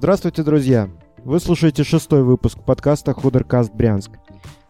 [0.00, 0.88] Здравствуйте, друзья!
[1.24, 4.12] Вы слушаете шестой выпуск подкаста «Худеркаст Брянск».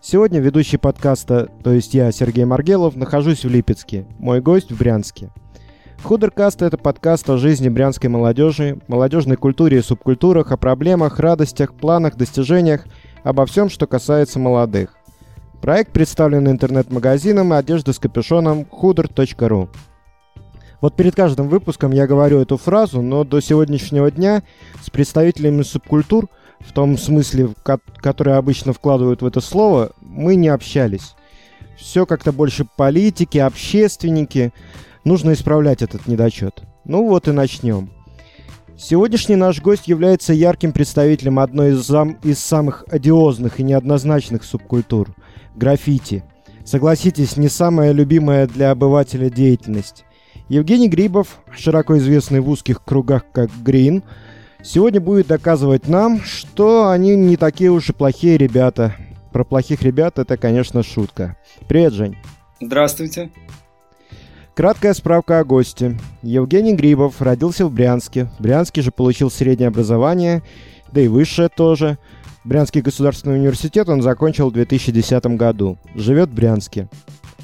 [0.00, 5.28] Сегодня ведущий подкаста, то есть я, Сергей Маргелов, нахожусь в Липецке, мой гость в Брянске.
[6.02, 12.16] Худеркаст– это подкаст о жизни брянской молодежи, молодежной культуре и субкультурах, о проблемах, радостях, планах,
[12.16, 12.86] достижениях,
[13.22, 14.94] обо всем, что касается молодых.
[15.60, 19.68] Проект представлен интернет-магазином одежды с капюшоном huder.ru.
[20.80, 24.42] Вот перед каждым выпуском я говорю эту фразу, но до сегодняшнего дня
[24.80, 26.28] с представителями субкультур,
[26.60, 31.14] в том смысле, который обычно вкладывают в это слово, мы не общались.
[31.76, 34.52] Все как-то больше политики, общественники.
[35.04, 36.62] Нужно исправлять этот недочет.
[36.84, 37.90] Ну вот и начнем.
[38.76, 42.18] Сегодняшний наш гость является ярким представителем одной из, зам...
[42.22, 45.08] из самых одиозных и неоднозначных субкультур–
[45.56, 46.22] граффити.
[46.64, 50.04] Согласитесь, не самая любимая для обывателя деятельность.
[50.48, 54.02] Евгений Грибов, широко известный в узких кругах как Грин,
[54.62, 58.94] сегодня будет доказывать нам, что они не такие уж и плохие ребята.
[59.30, 61.36] Про плохих ребят это, конечно, шутка.
[61.68, 62.16] Привет, Жень.
[62.62, 63.30] Здравствуйте.
[64.54, 65.98] Краткая справка о госте.
[66.22, 68.30] Евгений Грибов родился в Брянске.
[68.38, 70.42] В Брянске же получил среднее образование,
[70.90, 71.98] да и высшее тоже.
[72.44, 75.76] Брянский государственный университет он закончил в 2010 году.
[75.94, 76.88] Живет в Брянске.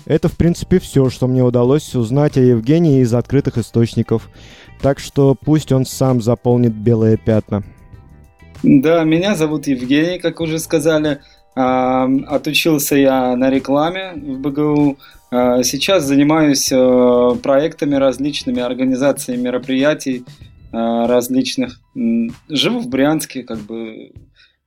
[0.06, 4.28] Это, в принципе, все, что мне удалось узнать о Евгении из открытых источников.
[4.83, 7.62] Так что пусть он сам заполнит белые пятна.
[8.62, 11.20] Да, меня зовут Евгений, как уже сказали.
[11.55, 14.98] Отучился я на рекламе в БГУ.
[15.30, 20.25] А, сейчас занимаюсь а, проектами различными, организацией мероприятий
[20.72, 21.80] различных.
[22.48, 24.10] Живу в Брянске, как бы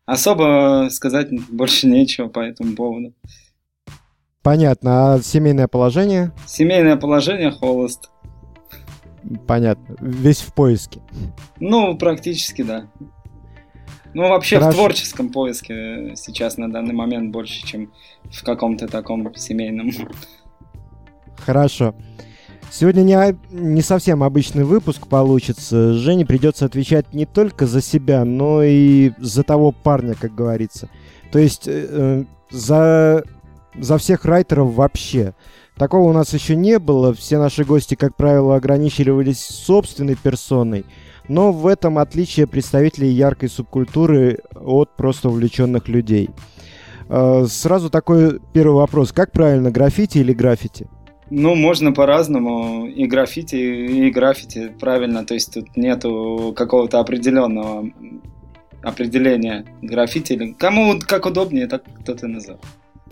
[0.05, 3.13] особо сказать больше нечего по этому поводу.
[4.47, 5.15] Понятно.
[5.15, 6.31] А семейное положение?
[6.45, 8.09] Семейное положение холост.
[9.45, 9.97] Понятно.
[9.99, 11.01] Весь в поиске.
[11.59, 12.87] Ну, практически, да.
[14.13, 14.71] Ну, вообще Хорошо.
[14.71, 17.91] в творческом поиске сейчас на данный момент больше, чем
[18.23, 19.91] в каком-то таком семейном.
[21.45, 21.93] Хорошо.
[22.71, 25.91] Сегодня не, не совсем обычный выпуск получится.
[25.91, 30.87] Жене придется отвечать не только за себя, но и за того парня, как говорится.
[31.33, 33.25] То есть э, э за
[33.79, 35.33] за всех райтеров вообще.
[35.75, 37.13] Такого у нас еще не было.
[37.13, 40.85] Все наши гости, как правило, ограничивались собственной персоной.
[41.27, 46.29] Но в этом отличие представителей яркой субкультуры от просто увлеченных людей.
[47.09, 49.11] А, сразу такой первый вопрос.
[49.11, 50.87] Как правильно, граффити или граффити?
[51.29, 52.87] Ну, можно по-разному.
[52.87, 55.25] И граффити, и граффити, правильно.
[55.25, 57.91] То есть тут нету какого-то определенного
[58.81, 60.55] определения граффити.
[60.57, 62.61] Кому как удобнее, так кто-то назовет.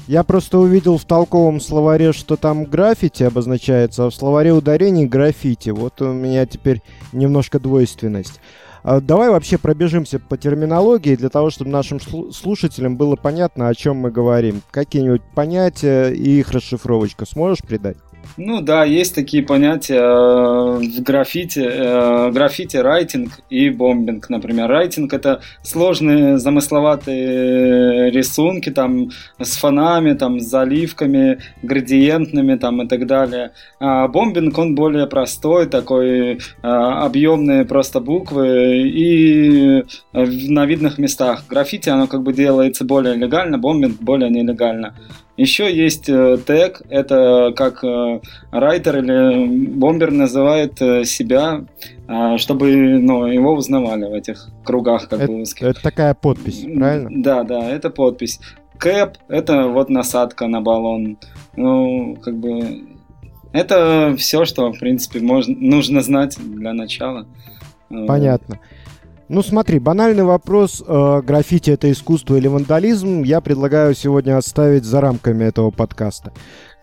[0.07, 5.71] Я просто увидел в толковом словаре, что там граффити обозначается, а в словаре ударений граффити.
[5.71, 8.39] Вот у меня теперь немножко двойственность.
[8.83, 11.99] А давай вообще пробежимся по терминологии для того, чтобы нашим
[12.31, 14.61] слушателям было понятно, о чем мы говорим.
[14.69, 17.97] Какие-нибудь понятия и их расшифровочка сможешь придать?
[18.37, 24.67] Ну да, есть такие понятия э, в граффити, э, граффити, райтинг и бомбинг, например.
[24.67, 29.09] Райтинг это сложные замысловатые рисунки там
[29.39, 33.51] с фонами, там с заливками, градиентными там и так далее.
[33.79, 41.45] А бомбинг он более простой, такой э, объемные просто буквы и на видных местах.
[41.49, 44.93] Граффити оно как бы делается более легально, бомбинг более нелегально.
[45.37, 51.65] Еще есть э, тег, это как э, райтер или бомбер называет э, себя,
[52.07, 55.67] э, чтобы ну, его узнавали в этих кругах как это, бы узких.
[55.67, 57.09] Это такая подпись, правильно?
[57.11, 58.39] Да, да, это подпись.
[58.77, 61.17] Кэп– это вот насадка на баллон.
[61.57, 62.83] Ну, как бы
[63.51, 67.25] это все, что, в принципе, можно, нужно знать для начала.
[67.89, 68.59] Понятно.
[69.27, 75.01] Ну смотри, банальный вопрос, э, граффити это искусство или вандализм, я предлагаю сегодня оставить за
[75.01, 76.31] рамками этого подкаста.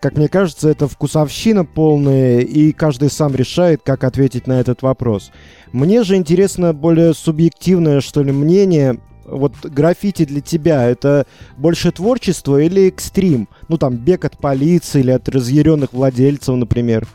[0.01, 5.31] Как мне кажется, это вкусовщина полная, и каждый сам решает, как ответить на этот вопрос.
[5.71, 8.99] Мне же интересно более субъективное, что ли, мнение.
[9.25, 11.25] Вот граффити для тебя это
[11.55, 13.47] больше творчество или экстрим?
[13.69, 17.07] Ну там бег от полиции или от разъяренных владельцев, например.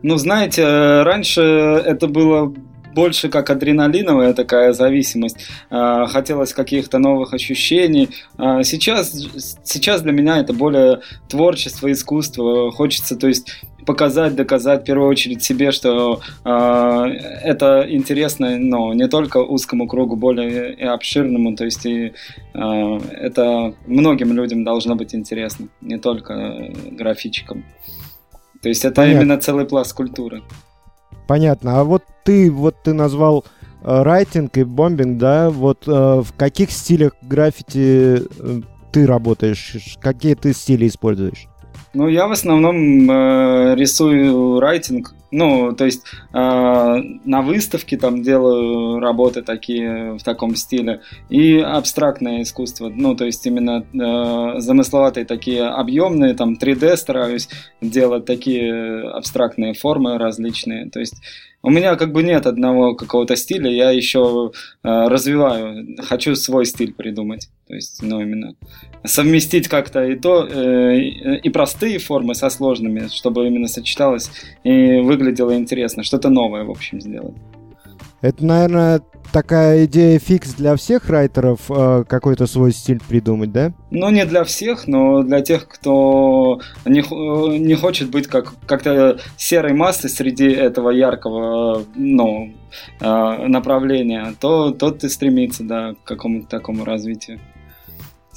[0.00, 2.54] Ну, знаете, э, раньше это было
[2.94, 5.48] больше как адреналиновая такая зависимость.
[5.70, 8.10] А, хотелось каких-то новых ощущений.
[8.38, 9.12] А, сейчас,
[9.64, 12.70] сейчас для меня это более творчество, искусство.
[12.70, 16.48] Хочется, то есть показать, доказать в первую очередь себе, что э,
[17.42, 22.12] это интересно, но не только узкому кругу, более и обширному, то есть и
[22.54, 27.64] э, это многим людям должно быть интересно, не только графичикам.
[28.62, 29.18] То есть это Понятно.
[29.20, 30.42] именно целый пласт культуры.
[31.26, 31.80] Понятно.
[31.80, 33.44] А вот ты, вот ты назвал
[33.82, 38.60] э, райтинг и бомбинг, да, вот э, в каких стилях граффити э,
[38.92, 39.96] ты работаешь?
[40.00, 41.48] Какие ты стили используешь?
[41.94, 46.36] Ну, я в основном э, рисую райтинг, ну, то есть э,
[47.24, 51.00] на выставке там делаю работы такие в таком стиле.
[51.28, 57.48] И абстрактное искусство, ну, то есть именно э, замысловатые такие объемные, там 3D стараюсь
[57.80, 61.16] делать такие абстрактные формы различные, то есть
[61.64, 64.52] у меня как бы нет одного какого-то стиля, я еще
[64.82, 67.48] э, развиваю, хочу свой стиль придумать.
[67.66, 68.56] То есть, ну, именно
[69.04, 74.30] совместить как-то и то, э, и простые формы со сложными, чтобы именно сочеталось
[74.64, 77.36] и выглядело интересно, что-то новое, в общем, сделать.
[78.20, 79.02] Это, наверное,
[79.32, 83.72] такая идея фикс для всех райтеров э, какой-то свой стиль придумать, да?
[83.90, 87.02] Ну, не для всех, но для тех, кто не,
[87.58, 92.54] не хочет быть как, как-то серой массой среди этого яркого ну,
[93.00, 97.40] э, направления, то тот и стремится да, к какому-то такому развитию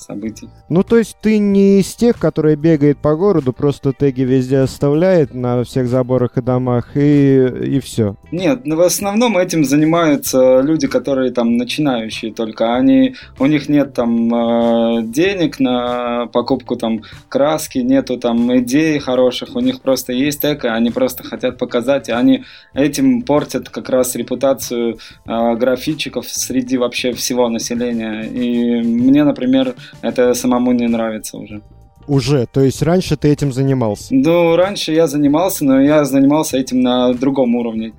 [0.07, 0.49] событий.
[0.69, 5.33] Ну, то есть ты не из тех, которые бегает по городу, просто теги везде оставляет
[5.33, 7.45] на всех заборах и домах, и,
[7.75, 8.15] и все.
[8.31, 12.75] Нет, ну, в основном этим занимаются люди, которые там начинающие только.
[12.75, 19.55] Они, у них нет там э, денег на покупку там краски, нету там идей хороших,
[19.55, 22.43] у них просто есть тег, и они просто хотят показать, и они
[22.73, 28.23] этим портят как раз репутацию э, графичиков среди вообще всего населения.
[28.23, 31.61] И мне, например, это самому не нравится уже.
[32.07, 34.15] Уже, то есть раньше ты этим занимался?
[34.15, 37.93] Ну, раньше я занимался, но я занимался этим на другом уровне.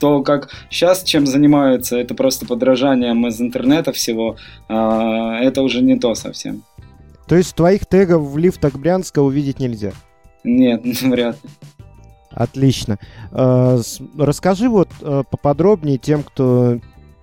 [0.00, 4.36] То, как сейчас чем занимаются, это просто подражанием из интернета всего,
[4.68, 6.62] а, это уже не то совсем.
[7.28, 9.92] То есть твоих тегов в лифтах Брянска увидеть нельзя?
[10.42, 11.50] Нет, вряд ли.
[12.30, 12.98] Отлично.
[13.30, 13.78] А,
[14.16, 16.80] расскажи вот а, поподробнее тем, кто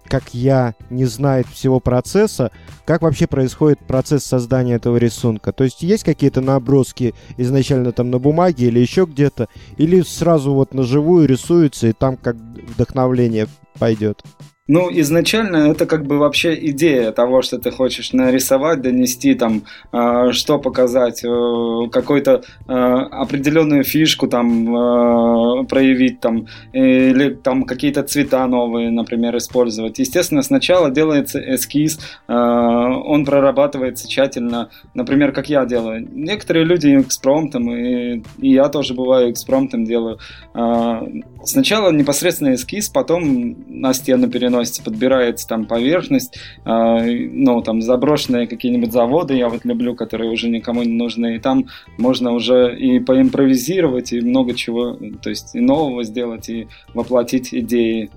[0.07, 2.51] как я, не знает всего процесса,
[2.85, 5.51] как вообще происходит процесс создания этого рисунка.
[5.51, 10.73] То есть есть какие-то наброски изначально там на бумаге или еще где-то, или сразу вот
[10.73, 14.23] на живую рисуется и там как вдохновление пойдет.
[14.67, 20.31] Ну, изначально это как бы вообще идея того, что ты хочешь нарисовать, донести там, э,
[20.33, 28.45] что показать, э, какую-то э, определенную фишку там э, проявить там, или там какие-то цвета
[28.45, 29.99] новые, например, использовать.
[29.99, 36.05] Естественно, сначала делается эскиз, э, он прорабатывается тщательно, например, как я делаю.
[36.11, 40.19] Некоторые люди экспромтом, и, и я тоже бываю экспромтом делаю.
[40.53, 41.03] Э,
[41.45, 48.47] сначала непосредственно эскиз, потом на стену переносим переносится, подбирается там поверхность, э, ну, там заброшенные
[48.47, 51.67] какие-нибудь заводы, я вот люблю, которые уже никому не нужны, и там
[51.97, 58.09] можно уже и поимпровизировать, и много чего, то есть и нового сделать, и воплотить идеи,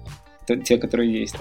[0.64, 1.36] те, которые есть.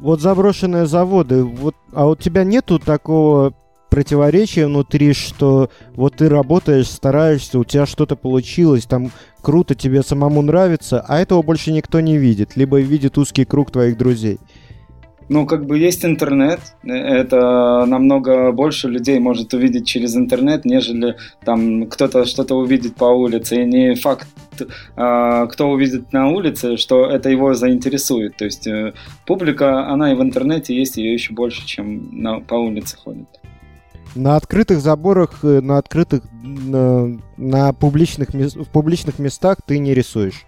[0.00, 3.54] Вот заброшенные заводы, вот, а у тебя нету такого
[3.94, 10.42] противоречие внутри, что вот ты работаешь, стараешься, у тебя что-то получилось, там круто, тебе самому
[10.42, 14.40] нравится, а этого больше никто не видит, либо видит узкий круг твоих друзей.
[15.28, 21.14] Ну, как бы есть интернет, это намного больше людей может увидеть через интернет, нежели
[21.44, 23.62] там кто-то что-то увидит по улице.
[23.62, 24.26] И не факт,
[24.96, 28.36] а, кто увидит на улице, что это его заинтересует.
[28.36, 28.92] То есть э,
[29.24, 33.28] публика, она и в интернете есть, ее еще больше, чем на, по улице ходит.
[34.14, 40.46] На открытых заборах, э, на открытых, на, на публичных, в публичных местах ты не рисуешь?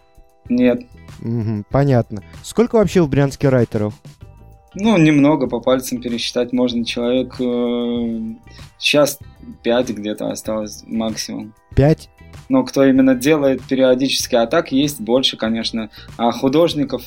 [0.49, 0.83] Нет.
[1.23, 2.23] Угу, понятно.
[2.43, 3.95] Сколько вообще в Брянске райтеров?
[4.75, 6.85] Ну, немного, по пальцам пересчитать можно.
[6.85, 8.35] Человек э,
[8.79, 9.19] сейчас
[9.63, 11.55] пять где-то осталось максимум.
[11.75, 12.11] Пять
[12.49, 17.03] но кто именно делает периодически, а так есть больше, конечно, а, художников,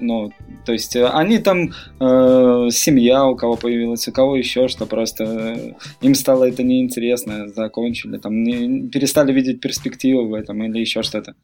[0.00, 0.32] ну,
[0.64, 5.24] то есть э, они там, э, семья у кого появилась, у кого еще что, просто
[5.24, 11.02] э, им стало это неинтересно, закончили, там, не, перестали видеть перспективу в этом или еще
[11.02, 11.34] что-то,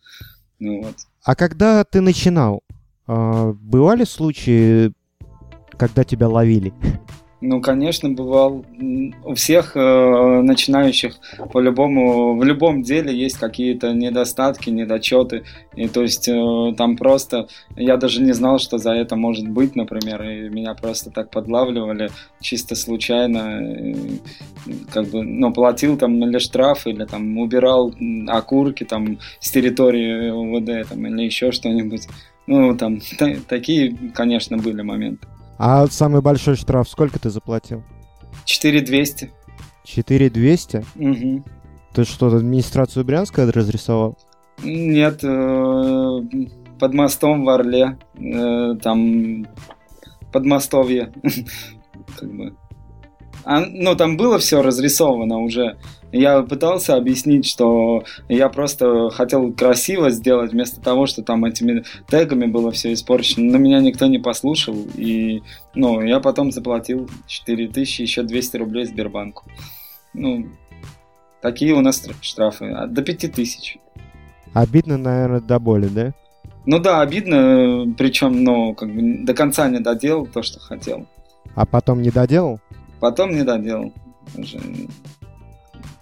[0.59, 0.95] ну вот.
[1.25, 2.63] А когда ты начинал,
[3.07, 4.93] а, бывали случаи,
[5.77, 6.73] когда тебя ловили?
[7.43, 8.65] Ну, конечно, бывал.
[9.25, 11.17] У всех э, начинающих
[11.53, 15.45] по-любому, в любом деле есть какие-то недостатки, недочеты.
[15.75, 19.77] И то есть э, там просто, я даже не знал, что за это может быть,
[19.77, 23.61] например, и меня просто так подлавливали чисто случайно.
[23.61, 24.21] И,
[24.91, 27.95] как бы, ну, платил там или штраф, или там убирал
[28.29, 32.09] окурки там с территории УВД, там, или еще что-нибудь.
[32.47, 33.01] Ну, там,
[33.47, 35.27] такие, конечно, были моменты.
[35.59, 37.83] А самый большой штраф сколько ты заплатил?
[38.45, 39.33] 4200.
[39.85, 40.85] 4200?
[40.97, 41.45] Угу.
[41.95, 44.19] Ты что, администрацию Брянска разрисовал?
[44.63, 46.21] Нет, э,
[46.79, 47.99] под мостом в Орле.
[48.19, 49.47] Э, там
[50.33, 51.13] Подмостовье.
[52.19, 52.55] как бы.
[53.45, 55.79] А, ну, там было все разрисовано уже.
[56.17, 62.47] Я пытался объяснить, что я просто хотел красиво сделать, вместо того, что там этими тегами
[62.47, 63.53] было все испорчено.
[63.53, 65.43] Но меня никто не послушал, и
[65.75, 69.45] ну, я потом заплатил 4000, еще 200 рублей Сбербанку.
[70.15, 70.47] Ну,
[71.43, 73.79] такие у нас штрафы, а до 5000.
[74.55, 76.15] Обидно, наверное, до боли, да?
[76.65, 81.07] Ну да, обидно, причем, ну, как бы до конца не доделал то, что хотел.
[81.55, 82.59] А потом не доделал?
[83.01, 83.93] Потом не доделал.
[84.37, 84.59] Уже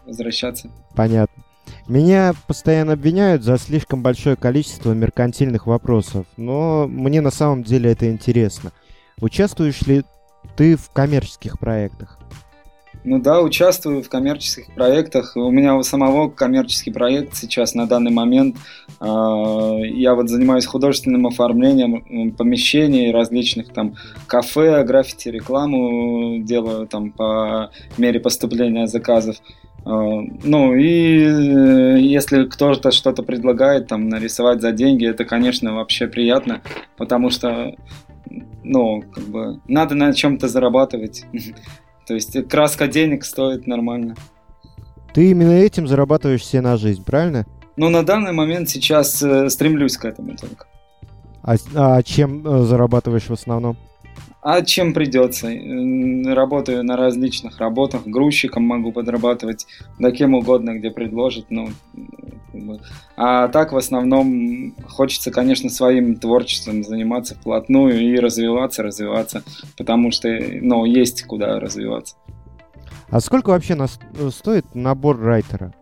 [0.06, 0.70] возвращаться.
[0.94, 1.42] Понятно.
[1.88, 8.10] Меня постоянно обвиняют за слишком большое количество меркантильных вопросов, но мне на самом деле это
[8.10, 8.72] интересно.
[9.20, 10.04] Участвуешь ли
[10.56, 12.18] ты в коммерческих проектах?
[13.02, 15.32] Ну да, участвую в коммерческих проектах.
[15.36, 18.56] У меня у самого коммерческий проект сейчас на данный момент.
[18.98, 23.96] А, я вот занимаюсь художественным оформлением помещений различных там
[24.26, 29.36] кафе, граффити, рекламу делаю там по мере поступления заказов.
[29.84, 29.90] А,
[30.44, 36.62] ну и э, если кто-то что-то предлагает там нарисовать за деньги, это, конечно, вообще приятно,
[36.96, 37.74] потому что
[38.62, 41.24] ну, как бы, надо на чем-то зарабатывать.
[42.06, 44.14] То есть краска денег стоит нормально.
[45.12, 47.46] Ты именно этим зарабатываешь себе на жизнь, правильно?
[47.76, 50.66] Ну, на данный момент сейчас э, стремлюсь к этому только.
[51.42, 53.76] А, а чем э, зарабатываешь в основном?
[54.44, 55.48] А чем придется?
[56.34, 59.66] Работаю на различных работах, грузчиком могу подрабатывать,
[59.98, 61.46] да кем угодно, где предложат.
[61.48, 61.70] Ну,
[63.16, 69.42] а так в основном хочется, конечно, своим творчеством заниматься вплотную и развиваться, развиваться,
[69.78, 70.28] потому что,
[70.60, 72.16] ну, есть куда развиваться.
[73.08, 73.98] А сколько вообще нас
[74.30, 75.72] стоит набор райтера?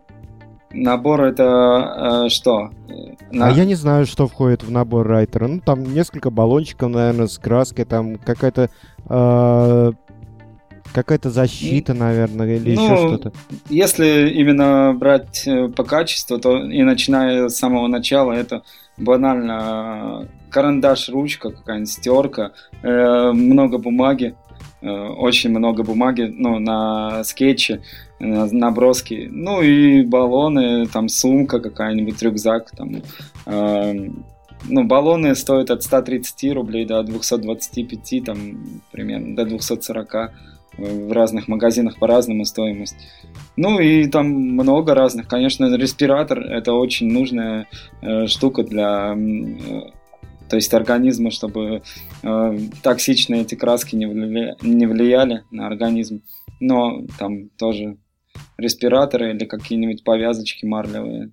[0.73, 2.71] Набор это э, что?
[3.31, 3.47] На...
[3.47, 5.47] А я не знаю, что входит в набор райтера.
[5.47, 8.69] Ну, там несколько баллончиков, наверное, с краской, там какая-то
[9.07, 9.91] э,
[10.93, 13.33] какая-то защита, наверное, или ну, еще что-то.
[13.69, 18.63] Если именно брать э, по качеству, то и начиная с самого начала, это
[18.97, 22.51] банально карандаш, ручка, какая-нибудь стерка,
[22.83, 24.42] э, много бумаги, э,
[24.89, 27.81] очень много бумаги, ну, на скетче,
[28.19, 33.01] наброски, ну и баллоны, там сумка какая-нибудь, рюкзак, там,
[33.45, 34.09] э,
[34.65, 38.37] ну, баллоны стоят от 130 рублей до 225, там,
[38.91, 40.31] примерно, до 240
[40.77, 42.95] в разных магазинах по-разному стоимость.
[43.55, 45.27] Ну и там много разных.
[45.27, 47.67] Конечно, респиратор это очень нужная
[48.01, 49.81] э, штука для э,
[50.53, 51.81] то есть организма, чтобы
[52.21, 54.55] э, токсичные эти краски не, влия...
[54.61, 56.21] не влияли на организм.
[56.59, 57.97] Но там тоже
[58.59, 61.31] респираторы или какие-нибудь повязочки марлевые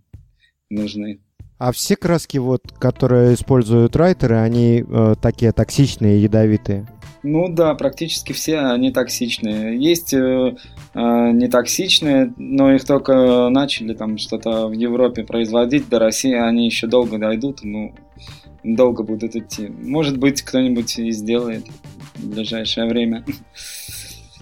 [0.70, 1.20] нужны.
[1.58, 6.86] А все краски, вот, которые используют райтеры, они э, такие токсичные, ядовитые?
[7.22, 9.78] Ну да, практически все они токсичные.
[9.78, 10.56] Есть э,
[10.94, 10.98] э,
[11.32, 15.90] нетоксичные, но их только начали там что-то в Европе производить.
[15.90, 17.94] До России они еще долго дойдут, ну,
[18.64, 19.68] долго будут идти.
[19.68, 21.64] Может быть, кто-нибудь и сделает
[22.16, 23.24] в ближайшее время.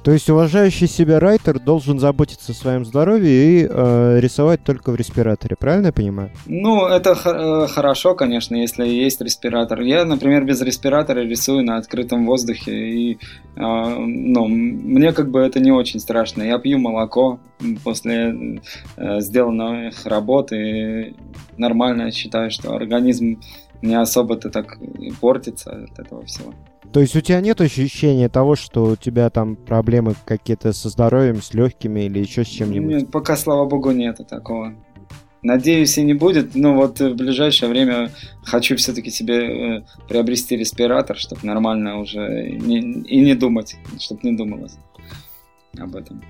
[0.05, 3.31] То есть уважающий себя райтер должен заботиться о своем здоровье
[3.63, 6.31] и э, рисовать только в респираторе, правильно я понимаю?
[6.47, 9.81] Ну, это х- э, хорошо, конечно, если есть респиратор.
[9.81, 13.19] Я, например, без респиратора рисую на открытом воздухе, и э,
[13.57, 16.43] ну, мне как бы это не очень страшно.
[16.43, 17.41] Я пью молоко
[17.83, 18.61] после
[18.97, 21.17] э, сделанных работ, и
[21.59, 23.41] нормально считаю, что организм
[23.83, 24.79] не особо-то так
[25.21, 26.55] портится от этого всего.
[26.93, 31.43] То есть у тебя нет ощущения того, что у тебя там проблемы какие-то со здоровьем,
[31.43, 32.89] с легкими или еще с чем-нибудь?
[32.89, 34.75] Нет, пока, слава богу, нет такого.
[35.43, 38.11] Надеюсь, и не будет, но вот в ближайшее время
[38.43, 44.37] хочу все-таки себе э, приобрести респиратор, чтобы нормально уже не, и не думать, чтобы не
[44.37, 44.77] думалось
[45.79, 46.23] об этом.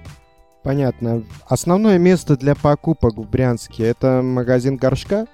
[0.62, 1.23] Понятно.
[1.47, 5.26] Основное место для покупок в Брянске это магазин горшка?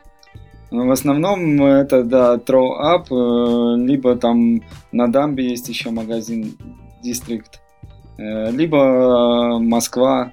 [0.82, 6.56] В основном это, да, Throw Up, э, либо там на Дамбе есть еще магазин
[7.04, 7.60] District,
[8.18, 10.32] э, либо Москва,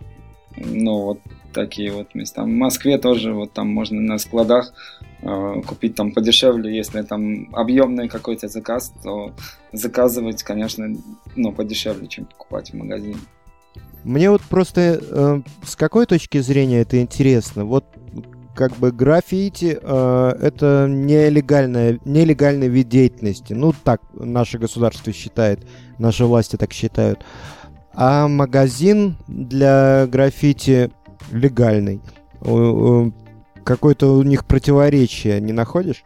[0.58, 1.20] ну, вот
[1.54, 2.44] такие вот места.
[2.44, 4.74] В Москве тоже вот там можно на складах
[5.22, 9.34] э, купить там подешевле, если там объемный какой-то заказ, то
[9.72, 10.88] заказывать, конечно,
[11.36, 13.18] ну, подешевле, чем покупать в магазине.
[14.04, 17.66] Мне вот просто э, с какой точки зрения это интересно?
[17.66, 17.86] Вот
[18.62, 23.54] как бы граффити э, это нелегальная, нелегальный вид деятельности.
[23.54, 25.66] Ну, так наше государство считает,
[25.98, 27.26] наши власти так считают.
[27.96, 30.92] А магазин для граффити
[31.32, 32.02] легальный.
[33.64, 36.04] Какое-то у них противоречие не находишь?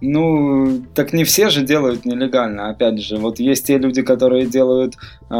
[0.00, 2.70] Ну, так не все же делают нелегально.
[2.70, 4.94] Опять же, вот есть те люди, которые делают
[5.30, 5.34] э,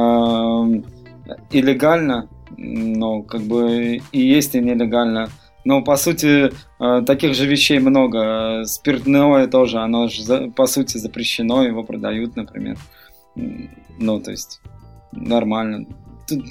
[1.53, 5.29] илlegально, но как бы и есть и нелегально.
[5.65, 6.51] Но по сути
[6.81, 8.65] э, таких же вещей много.
[8.65, 12.79] Спиртное тоже, оно же по сути запрещено, его продают, например.
[13.35, 14.61] Ну, то есть
[15.13, 15.87] нормально.
[16.29, 16.45] Тут,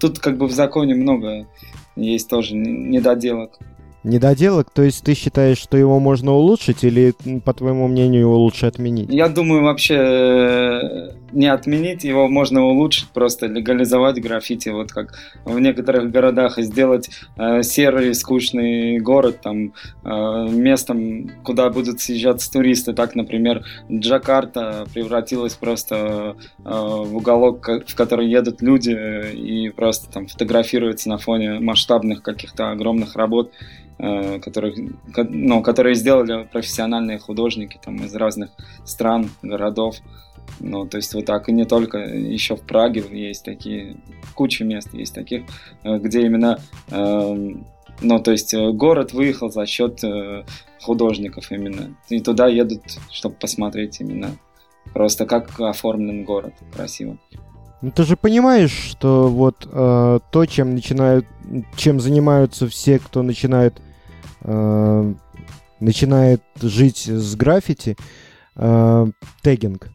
[0.00, 1.46] тут как бы в законе много
[1.96, 3.58] есть тоже недоделок
[4.04, 8.66] недоделок, то есть ты считаешь, что его можно улучшить или, по твоему мнению, его лучше
[8.66, 9.08] отменить?
[9.10, 15.58] Я думаю, вообще э, не отменить, его можно улучшить, просто легализовать граффити, вот как в
[15.58, 19.72] некоторых городах, и сделать э, серый, скучный город, там,
[20.04, 22.92] э, местом, куда будут съезжаться туристы.
[22.92, 28.94] Так, например, Джакарта превратилась просто э, в уголок, в который едут люди
[29.32, 33.50] и просто там фотографируются на фоне масштабных каких-то огромных работ.
[33.96, 34.74] Э, которых,
[35.16, 38.50] ну, которые сделали профессиональные художники там, из разных
[38.84, 39.96] стран, городов.
[40.58, 43.96] Ну, то есть вот так, и не только, еще в Праге есть такие,
[44.34, 45.44] куча мест есть таких,
[45.84, 46.58] э, где именно,
[46.90, 47.52] э,
[48.00, 50.00] ну, то есть город выехал за счет
[50.82, 51.96] художников именно.
[52.08, 52.82] И туда едут,
[53.12, 54.36] чтобы посмотреть именно
[54.92, 57.16] просто как оформлен город красиво.
[57.84, 61.26] Ну ты же понимаешь, что вот э, то, чем начинают,
[61.76, 63.74] чем занимаются все, кто начинает
[64.40, 65.14] э,
[65.80, 67.98] начинает жить с граффити,
[68.56, 69.06] э,
[69.42, 69.90] тегинг.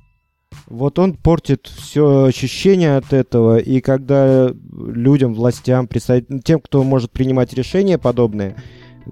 [0.67, 7.53] Вот он портит все ощущение от этого, и когда людям, властям, тем, кто может принимать
[7.53, 8.55] решения подобные,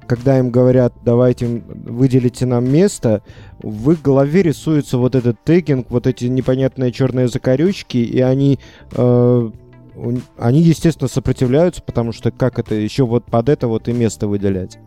[0.06, 3.22] когда им говорят, давайте выделите нам место,
[3.60, 8.60] в их голове рисуется вот этот тегинг, вот эти непонятные черные закорючки, и они,
[8.92, 9.50] э,
[10.38, 14.78] они, естественно, сопротивляются, потому что как это еще вот под это вот и место выделять?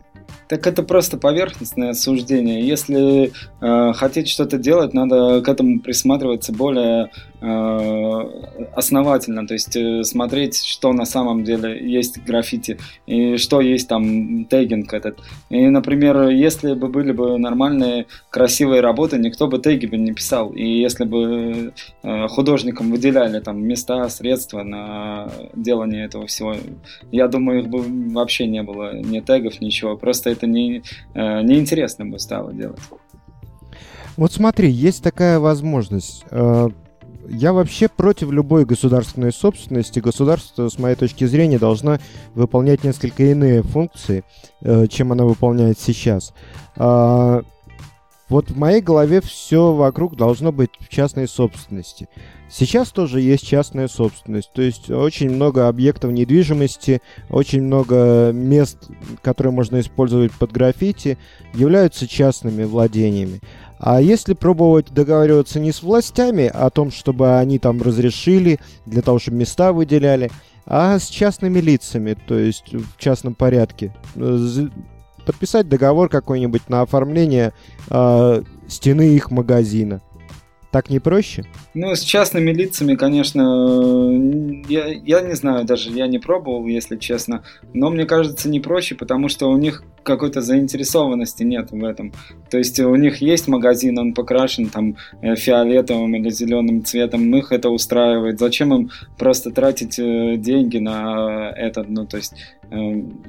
[0.48, 2.66] Так это просто поверхностное суждение.
[2.66, 10.62] Если э, хотеть что-то делать, надо к этому присматриваться более основательно, то есть э, смотреть,
[10.62, 15.18] что на самом деле есть граффити и что есть там тегинг этот.
[15.48, 20.50] И, например, если бы были бы нормальные красивые работы, никто бы теги бы не писал.
[20.50, 21.72] И если бы
[22.02, 26.54] э, художникам выделяли там места, средства на делание этого всего,
[27.10, 29.96] я думаю, их бы вообще не было ни тегов, ничего.
[29.96, 30.82] Просто это не,
[31.14, 32.80] неинтересно бы стало делать.
[34.16, 36.24] Вот смотри, есть такая возможность
[37.28, 40.00] я вообще против любой государственной собственности.
[40.00, 41.98] Государство, с моей точки зрения, должно
[42.34, 44.24] выполнять несколько иные функции,
[44.62, 46.32] э, чем она выполняет сейчас.
[46.76, 47.42] А,
[48.30, 52.08] вот в моей голове все вокруг должно быть в частной собственности.
[52.48, 58.88] Сейчас тоже есть частная собственность, то есть очень много объектов недвижимости, очень много мест,
[59.22, 61.18] которые можно использовать под граффити,
[61.54, 63.40] являются частными владениями.
[63.80, 69.18] А если пробовать договариваться не с властями о том, чтобы они там разрешили, для того,
[69.18, 70.30] чтобы места выделяли,
[70.66, 73.94] а с частными лицами, то есть в частном порядке.
[75.24, 77.52] Подписать договор какой-нибудь на оформление
[77.90, 80.02] э, стены их магазина.
[80.70, 81.44] Так не проще?
[81.74, 84.12] Ну, с частными лицами, конечно,
[84.68, 87.42] я, я не знаю, даже я не пробовал, если честно,
[87.74, 92.12] но мне кажется не проще, потому что у них какой-то заинтересованности нет в этом.
[92.50, 97.52] То есть у них есть магазин, он покрашен там э, фиолетовым или зеленым цветом, их
[97.52, 98.38] это устраивает.
[98.38, 101.84] Зачем им просто тратить э, деньги на это?
[101.88, 102.34] Ну, то есть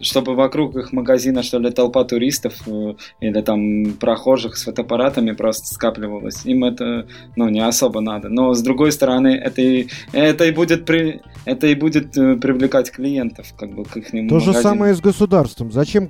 [0.02, 5.68] чтобы вокруг их магазина, что ли, толпа туристов э, или там прохожих с фотоаппаратами просто
[5.68, 6.46] скапливалась.
[6.46, 8.30] Им это, ну, не особо надо.
[8.30, 12.92] Но, с другой стороны, это и, это и будет, при, это и будет э, привлекать
[12.92, 14.40] клиентов, как бы, к их То магазину.
[14.40, 15.72] же самое и с государством.
[15.72, 16.08] Зачем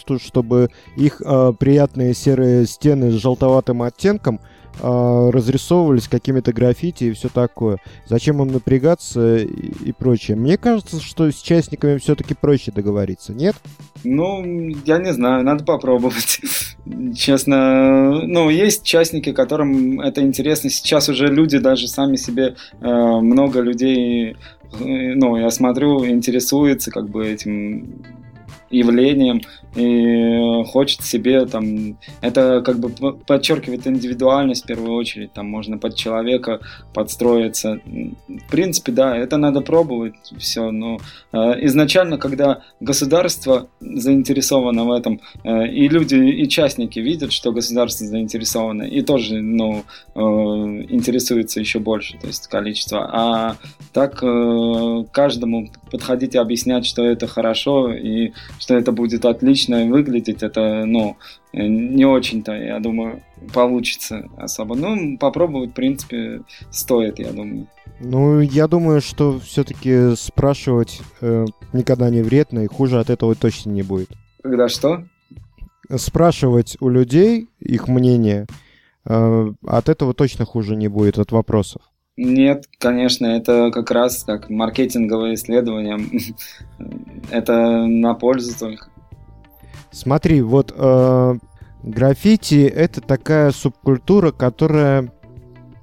[0.00, 4.40] государству, чтобы их э, приятные серые стены с желтоватым оттенком
[4.80, 7.78] э, разрисовывались какими-то граффити и все такое.
[8.06, 10.36] Зачем им напрягаться и, и прочее?
[10.36, 13.56] Мне кажется, что с частниками все-таки проще договориться, нет?
[14.04, 14.42] Ну,
[14.84, 16.40] я не знаю, надо попробовать.
[17.16, 20.70] Честно, ну, есть частники, которым это интересно.
[20.70, 24.34] Сейчас уже люди даже сами себе, э, много людей, э,
[25.14, 28.02] ну, я смотрю, интересуются как бы этим
[28.70, 29.42] явлением
[29.74, 35.94] и хочет себе там это как бы подчеркивает индивидуальность в первую очередь там можно под
[35.94, 36.60] человека
[36.92, 37.80] подстроиться.
[38.28, 40.98] В принципе да это надо пробовать все но
[41.32, 48.06] э, изначально когда государство заинтересовано в этом э, и люди и частники видят что государство
[48.06, 53.08] заинтересовано и тоже ну э, интересуется еще больше то есть количество.
[53.12, 53.56] А
[53.92, 59.86] так э, каждому подходить и объяснять что это хорошо и что это будет отлично эстетично
[59.86, 61.16] выглядеть, это, ну,
[61.52, 64.74] не очень-то, я думаю, получится особо.
[64.74, 67.66] Ну, попробовать, в принципе, стоит, я думаю.
[68.00, 73.70] Ну, я думаю, что все-таки спрашивать э, никогда не вредно, и хуже от этого точно
[73.70, 74.10] не будет.
[74.42, 75.04] Когда что?
[75.94, 78.46] Спрашивать у людей их мнение,
[79.04, 81.82] э, от этого точно хуже не будет, от вопросов.
[82.16, 85.98] Нет, конечно, это как раз как маркетинговое исследование.
[87.30, 88.88] это на пользу только.
[89.92, 91.38] Смотри, вот э,
[91.82, 95.12] граффити это такая субкультура, которая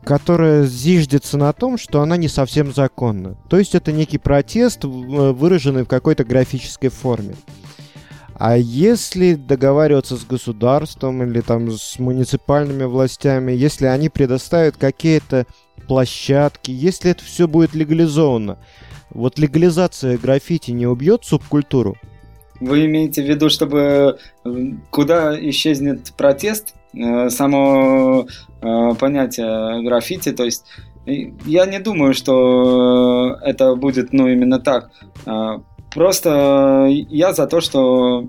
[0.03, 3.35] которая зиждется на том, что она не совсем законна.
[3.49, 7.35] То есть это некий протест, выраженный в какой-то графической форме.
[8.35, 15.45] А если договариваться с государством или там с муниципальными властями, если они предоставят какие-то
[15.87, 18.59] площадки, если это все будет легализовано,
[19.09, 21.97] вот легализация граффити не убьет субкультуру?
[22.59, 24.49] Вы имеете в виду, чтобы э,
[24.89, 28.27] куда исчезнет протест, э, само
[28.61, 30.65] э, понятие граффити, то есть
[31.45, 34.91] я не думаю, что это будет, ну, именно так.
[35.93, 38.27] Просто я за то, что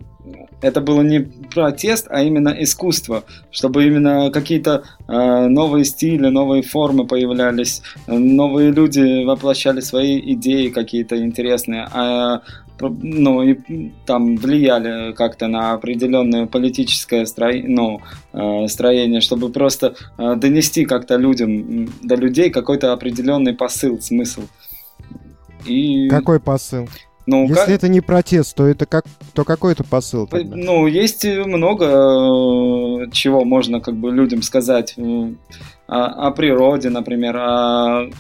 [0.61, 7.07] это было не протест, а именно искусство, чтобы именно какие-то э, новые стили, новые формы
[7.07, 12.43] появлялись, новые люди воплощали свои идеи какие-то интересные, а
[12.81, 17.51] ну, и там влияли как-то на определенное политическое стро...
[17.53, 18.01] ну,
[18.33, 24.43] э, строение, чтобы просто э, донести как-то людям, до людей какой-то определенный посыл, смысл.
[25.67, 26.09] И...
[26.09, 26.89] Какой посыл?
[27.27, 27.69] Ну, Если как...
[27.69, 30.27] это не протест, то это как, то какой это посыл?
[30.27, 30.57] Тогда?
[30.57, 38.11] Ну, есть много э, чего можно как бы людям сказать о, о природе, например, о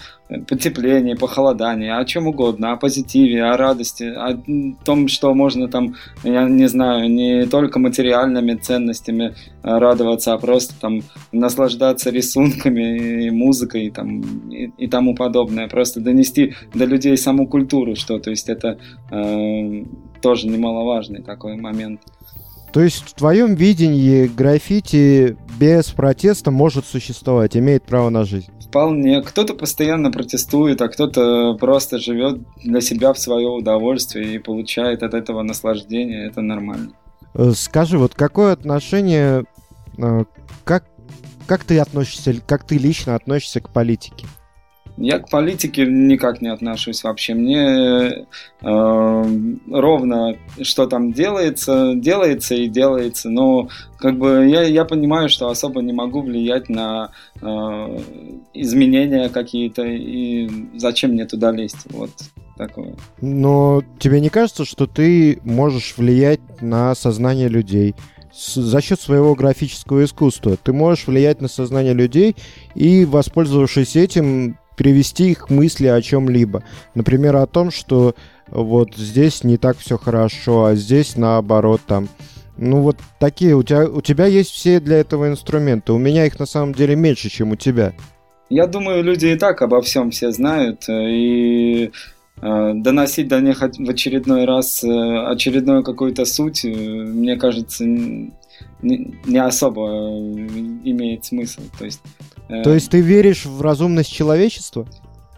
[0.47, 4.39] потеплении, похолодании, о чем угодно, о позитиве, о радости, о
[4.85, 11.01] том, что можно там, я не знаю, не только материальными ценностями радоваться, а просто там
[11.33, 15.69] наслаждаться рисунками и музыкой и, там, и, и тому подобное.
[15.69, 18.79] Просто донести до людей саму культуру, что, то есть это
[19.11, 19.85] э,
[20.21, 22.01] тоже немаловажный такой момент.
[22.73, 28.51] То есть в твоем видении граффити без протеста может существовать, имеет право на жизнь?
[28.61, 29.23] Вполне.
[29.23, 35.15] Кто-то постоянно протестует, а кто-то просто живет для себя в свое удовольствие и получает от
[35.15, 36.27] этого наслаждение.
[36.27, 36.93] Это нормально.
[37.35, 39.45] Э, скажи, вот какое отношение,
[39.97, 40.25] э,
[40.65, 40.85] как,
[41.47, 44.27] как ты относишься, как ты лично относишься к политике?
[45.01, 47.35] Я к политике никак не отношусь вообще.
[47.35, 48.27] Мне
[48.63, 49.25] э,
[49.71, 53.31] ровно, что там делается, делается и делается.
[53.31, 57.47] Но как бы я, я понимаю, что особо не могу влиять на э,
[58.55, 59.85] изменения какие-то.
[59.85, 61.87] И зачем мне туда лезть?
[61.91, 62.11] Вот
[62.57, 62.97] такое.
[63.21, 67.95] Но тебе не кажется, что ты можешь влиять на сознание людей?
[68.33, 70.57] за счет своего графического искусства.
[70.63, 72.37] Ты можешь влиять на сознание людей
[72.77, 76.63] и, воспользовавшись этим, перевести их мысли о чем-либо.
[76.95, 78.15] Например, о том, что
[78.47, 82.09] вот здесь не так все хорошо, а здесь наоборот там.
[82.57, 85.93] Ну вот такие, у тебя, у тебя есть все для этого инструменты.
[85.93, 87.93] У меня их на самом деле меньше, чем у тебя.
[88.51, 90.89] Я думаю, люди и так обо всем все знают.
[90.89, 91.91] Э, и
[92.41, 99.87] э, доносить до них в очередной раз э, очередную какую-то суть, мне кажется, не, особо
[100.85, 101.63] имеет смысл.
[101.79, 102.01] То есть
[102.38, 104.87] Э, то есть ты веришь в разумность человечества?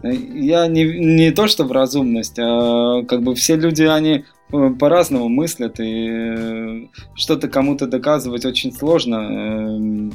[0.03, 5.29] Я не, не то, что в разумность, а как бы все люди, они э, по-разному
[5.29, 10.11] мыслят, и э, что-то кому-то доказывать очень сложно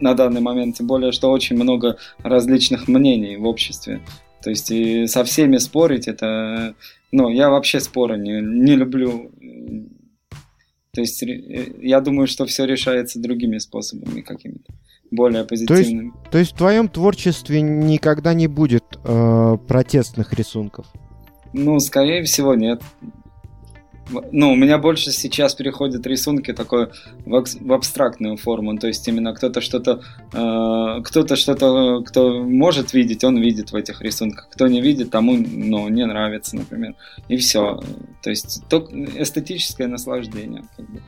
[0.00, 4.00] на данный момент, тем более, что очень много различных мнений в обществе.
[4.42, 6.74] То есть и со всеми спорить это...
[7.12, 9.30] Ну, я вообще споры не, не люблю.
[10.92, 14.72] То есть я думаю, что все решается другими способами какими-то
[15.10, 16.12] более позитивным.
[16.12, 20.86] То есть, то есть в твоем творчестве никогда не будет э, протестных рисунков?
[21.52, 22.82] Ну, скорее всего, нет.
[24.30, 26.90] Ну, у меня больше сейчас переходят рисунки такой
[27.24, 30.00] в, в абстрактную форму, то есть именно кто-то что-то,
[30.32, 35.36] э, кто-то что-то, кто может видеть, он видит в этих рисунках, кто не видит, тому,
[35.36, 36.94] ну, не нравится, например,
[37.26, 37.80] и все.
[38.22, 40.62] То есть только эстетическое наслаждение.
[40.76, 41.02] Как бы.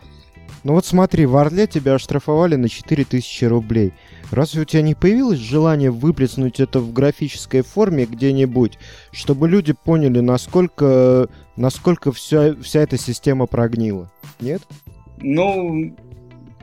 [0.65, 3.93] Ну вот смотри, в Орле тебя оштрафовали на 4000 рублей.
[4.31, 8.79] Разве у тебя не появилось желание выплеснуть это в графической форме где-нибудь,
[9.13, 14.11] чтобы люди поняли, насколько, насколько вся, вся эта система прогнила?
[14.41, 14.63] Нет?
[15.19, 15.95] Ну,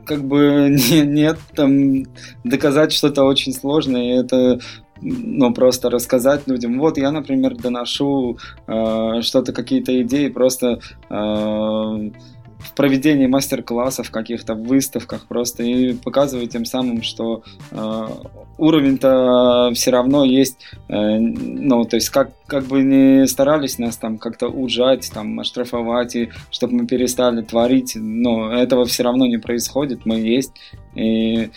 [0.05, 2.03] как бы не, нет, там
[2.43, 4.59] доказать что-то очень сложно, и это
[5.01, 6.79] ну, просто рассказать людям.
[6.79, 10.79] Вот я, например, доношу э, что-то, какие-то идеи, просто
[11.09, 12.11] э,
[12.65, 18.07] в проведении мастер-классов, каких-то выставках просто и показываю тем самым, что э,
[18.57, 24.17] уровень-то все равно есть, э, ну, то есть как, как бы не старались нас там
[24.17, 30.05] как-то ужать, там, оштрафовать, и чтобы мы перестали творить, но этого все равно не происходит,
[30.05, 30.53] мы есть,
[30.95, 31.49] и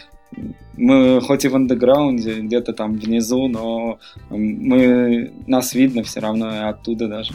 [0.76, 3.98] мы хоть и в андеграунде, где-то там внизу, но
[4.30, 7.32] мы, нас видно все равно оттуда даже.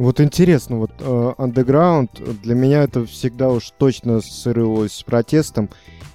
[0.00, 0.92] Вот интересно, вот
[1.36, 5.68] андеграунд, э, для меня это всегда уж точно ассоциировалось с протестом.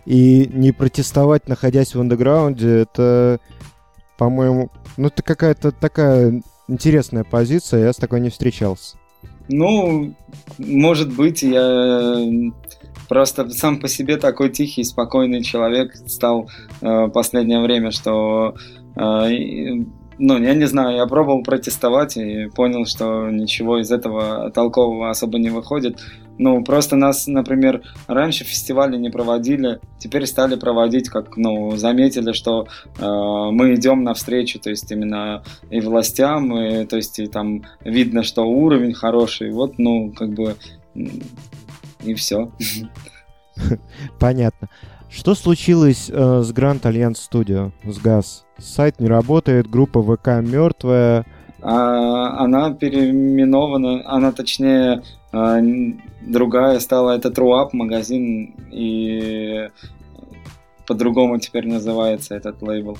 [0.07, 3.39] И не протестовать, находясь в андеграунде, это,
[4.17, 8.97] по-моему, ну это какая-то такая интересная позиция, я с такой не встречался.
[9.49, 10.15] Ну,
[10.57, 12.27] может быть, я
[13.07, 16.49] просто сам по себе такой тихий, спокойный человек стал
[16.81, 18.55] э, последнее время, что
[18.95, 19.29] э,
[20.17, 25.37] ну, я не знаю, я пробовал протестовать и понял, что ничего из этого толкового особо
[25.39, 25.99] не выходит.
[26.37, 32.67] Ну, просто нас, например, раньше фестивали не проводили, теперь стали проводить, как, ну, заметили, что
[32.97, 33.05] э,
[33.51, 38.43] мы идем навстречу, то есть именно и властям, и, то есть и там видно, что
[38.43, 40.55] уровень хороший, вот, ну, как бы,
[40.93, 42.51] и все.
[44.19, 44.69] Понятно.
[45.09, 48.45] Что случилось э, с Grand Alliance Studio, с ГАЗ?
[48.57, 51.25] Сайт не работает, группа ВК мертвая.
[51.61, 55.59] А, она переименована, она точнее а,
[56.21, 59.69] другая стала, это TrueUp магазин, и
[60.85, 62.97] по-другому теперь называется этот лейбл.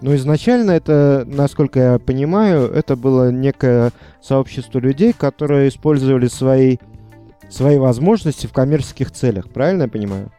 [0.00, 6.78] Ну, изначально это, насколько я понимаю, это было некое сообщество людей, которые использовали свои,
[7.48, 10.32] свои возможности в коммерческих целях, правильно я понимаю?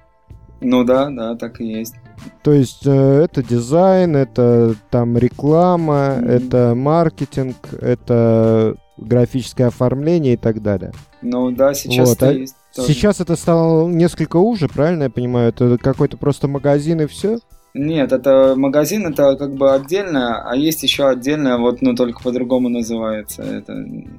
[0.63, 1.95] Ну да, да, так и есть.
[2.41, 6.29] То есть э, это дизайн, это там реклама, mm-hmm.
[6.29, 10.93] это маркетинг, это графическое оформление и так далее.
[11.21, 12.17] Ну да, сейчас вот.
[12.17, 12.55] это а есть.
[12.75, 12.87] Тоже.
[12.87, 15.49] Сейчас это стало несколько уже, правильно я понимаю?
[15.49, 17.37] Это какой-то просто магазин и все?
[17.75, 22.69] Нет, это магазин, это как бы отдельно, а есть еще отдельное, вот, но только по-другому
[22.69, 23.73] называется это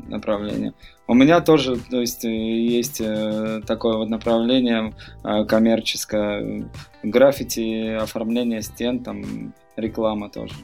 [0.09, 0.75] направление.
[1.07, 6.69] У меня тоже, то есть, есть э, такое вот направление э, коммерческое,
[7.05, 10.55] граффити, оформление стен, там, реклама тоже.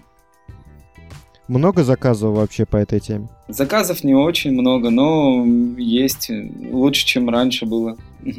[1.47, 3.29] Много заказов вообще по этой теме?
[3.49, 5.45] Заказов не очень много, но
[5.77, 6.31] есть
[6.71, 7.97] лучше, чем раньше было.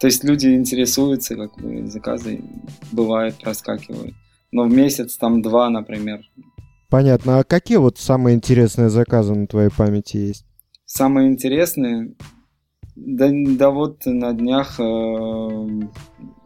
[0.00, 2.42] То есть люди интересуются, как бы заказы
[2.90, 4.14] бывают, проскакивают.
[4.50, 6.20] Но в месяц там два, например.
[6.88, 7.38] Понятно.
[7.38, 10.46] А какие вот самые интересные заказы на твоей памяти есть?
[10.86, 12.14] Самые интересные?
[12.96, 15.66] Да, да вот на днях э,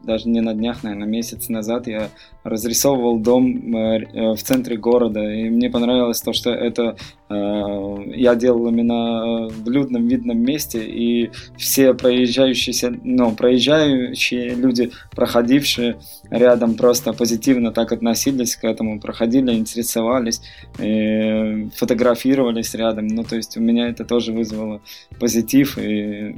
[0.05, 2.11] даже не на днях, наверное, месяц назад я
[2.45, 6.97] разрисовывал дом э, э, в центре города, и мне понравилось то, что это
[7.29, 15.97] э, я делал именно в людном видном месте, и все проезжающиеся, ну, проезжающие люди, проходившие
[16.31, 20.41] рядом, просто позитивно так относились к этому, проходили, интересовались,
[20.77, 24.81] фотографировались рядом, ну, то есть у меня это тоже вызвало
[25.19, 26.37] позитив и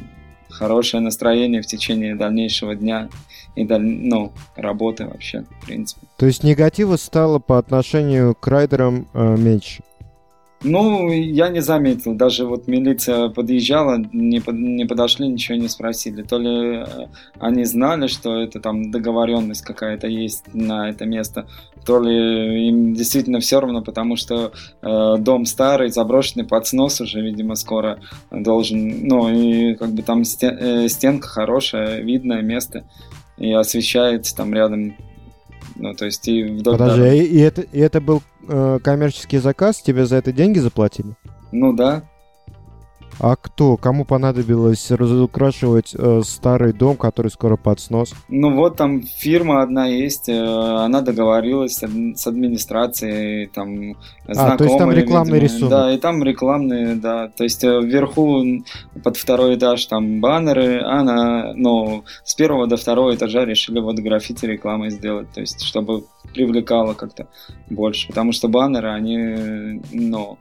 [0.48, 3.08] хорошее настроение в течение дальнейшего дня
[3.56, 6.06] и ну, работы вообще, в принципе.
[6.16, 9.82] То есть негатива стало по отношению к райдерам э, меньше?
[10.62, 12.14] Ну, я не заметил.
[12.14, 16.22] Даже вот милиция подъезжала, не, под, не подошли, ничего не спросили.
[16.22, 16.84] То ли э,
[17.38, 21.46] они знали, что это там договоренность какая-то есть на это место,
[21.84, 27.20] то ли им действительно все равно, потому что э, дом старый, заброшенный под снос уже,
[27.20, 29.06] видимо, скоро должен.
[29.06, 32.84] Ну, и как бы там стен, э, стенка хорошая, видное место,
[33.36, 34.96] и освещается там рядом
[35.74, 39.82] ну, то есть и вдоль Подожди, и, и, это, и это был э, коммерческий заказ?
[39.82, 41.16] Тебе за это деньги заплатили?
[41.52, 42.04] Ну да.
[43.18, 43.76] А кто?
[43.76, 48.14] Кому понадобилось разукрашивать э, старый дом, который скоро под снос?
[48.28, 53.96] Ну вот там фирма одна есть, э, она договорилась с администрацией, там
[54.28, 54.54] знакомые.
[54.54, 55.70] А, то есть там рекламный видимо, рисунок.
[55.70, 57.28] Да, и там рекламные, да.
[57.28, 58.44] То есть э, вверху
[59.02, 63.96] под второй этаж там баннеры, а на, ну, с первого до второго этажа решили вот
[63.96, 67.28] граффити рекламой сделать, то есть чтобы привлекало как-то
[67.70, 70.38] больше, потому что баннеры, они, ну,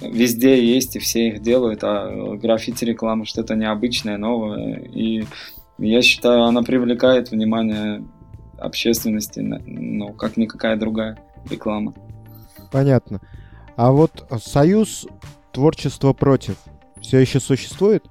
[0.00, 4.76] везде есть, и все их делают, а граффити реклама что-то необычное, новое.
[4.76, 5.24] И
[5.78, 8.04] я считаю, она привлекает внимание
[8.58, 11.18] общественности, ну, как никакая другая
[11.50, 11.94] реклама.
[12.70, 13.20] Понятно.
[13.76, 15.06] А вот союз
[15.52, 16.56] творчества против
[17.00, 18.04] все еще существует?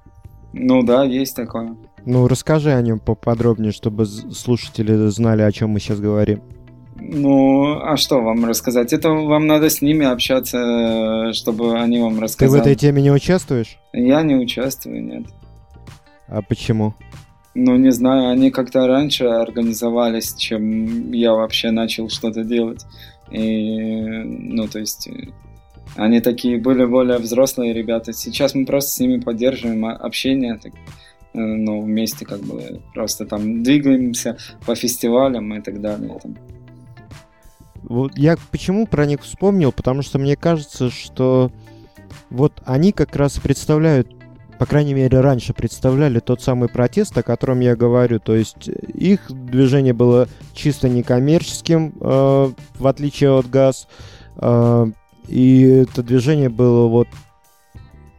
[0.52, 1.76] Ну да, есть такое.
[2.04, 6.42] Ну, расскажи о нем поподробнее, чтобы слушатели знали, о чем мы сейчас говорим.
[6.96, 8.92] Ну, а что вам рассказать?
[8.92, 12.58] Это вам надо с ними общаться, чтобы они вам рассказали.
[12.58, 13.78] Ты в этой теме не участвуешь?
[13.92, 15.24] Я не участвую, нет.
[16.28, 16.94] А почему?
[17.54, 22.84] Ну, не знаю, они как-то раньше организовались, чем я вообще начал что-то делать.
[23.30, 25.08] И, ну, то есть,
[25.96, 28.12] они такие были более взрослые ребята.
[28.12, 30.72] Сейчас мы просто с ними поддерживаем общение, так,
[31.34, 36.18] ну, вместе как бы просто там двигаемся по фестивалям и так далее.
[36.22, 36.36] Там.
[37.82, 41.50] Вот я почему про них вспомнил, потому что мне кажется, что
[42.28, 44.08] вот они как раз представляют,
[44.58, 48.20] по крайней мере, раньше представляли тот самый протест, о котором я говорю.
[48.20, 53.88] То есть их движение было чисто некоммерческим, э, в отличие от ГАЗ.
[54.36, 54.86] Э,
[55.28, 57.08] и это движение было вот,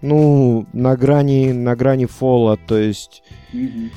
[0.02, 3.24] ну, на грани, на грани фола, то есть...
[3.54, 3.92] Mm-hmm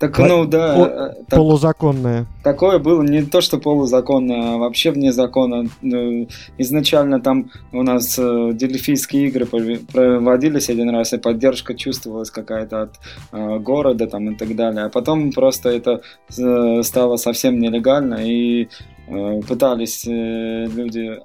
[0.00, 0.74] так, ну да.
[0.74, 2.24] По- э, так, полузаконное.
[2.42, 5.66] Такое было не то, что полузаконное, а вообще вне закона.
[5.82, 12.82] Ну, изначально там у нас э, дельфийские игры проводились один раз, и поддержка чувствовалась какая-то
[12.82, 12.94] от
[13.32, 14.86] э, города там и так далее.
[14.86, 16.00] А потом просто это
[16.82, 18.68] стало совсем нелегально, и
[19.46, 21.20] пытались люди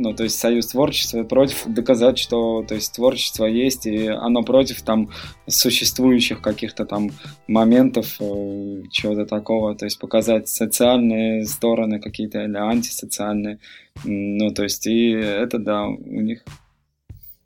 [0.00, 4.80] ну, то есть союз творчества против доказать, что, то есть творчество есть, и оно против
[4.80, 5.10] там
[5.46, 7.10] существующих каких-то там
[7.46, 13.58] моментов, э, чего-то такого, то есть показать социальные стороны какие-то или антисоциальные,
[14.04, 16.44] ну, то есть и это, да, у них.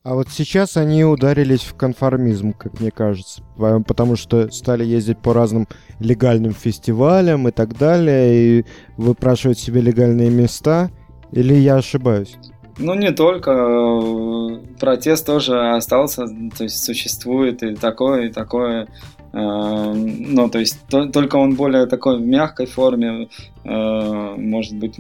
[0.05, 5.33] А вот сейчас они ударились в конформизм, как мне кажется, потому что стали ездить по
[5.33, 5.67] разным
[5.99, 8.65] легальным фестивалям и так далее, и
[8.97, 10.93] выпрашивать себе легальные места–
[11.35, 12.37] или я ошибаюсь?
[12.79, 13.51] Ну, не только.
[13.51, 18.87] Э, протест тоже остался, то есть существует и такое, и такое.
[19.33, 23.29] Э, ну, то есть то, только он более такой в мягкой форме,
[23.65, 24.97] э, может быть,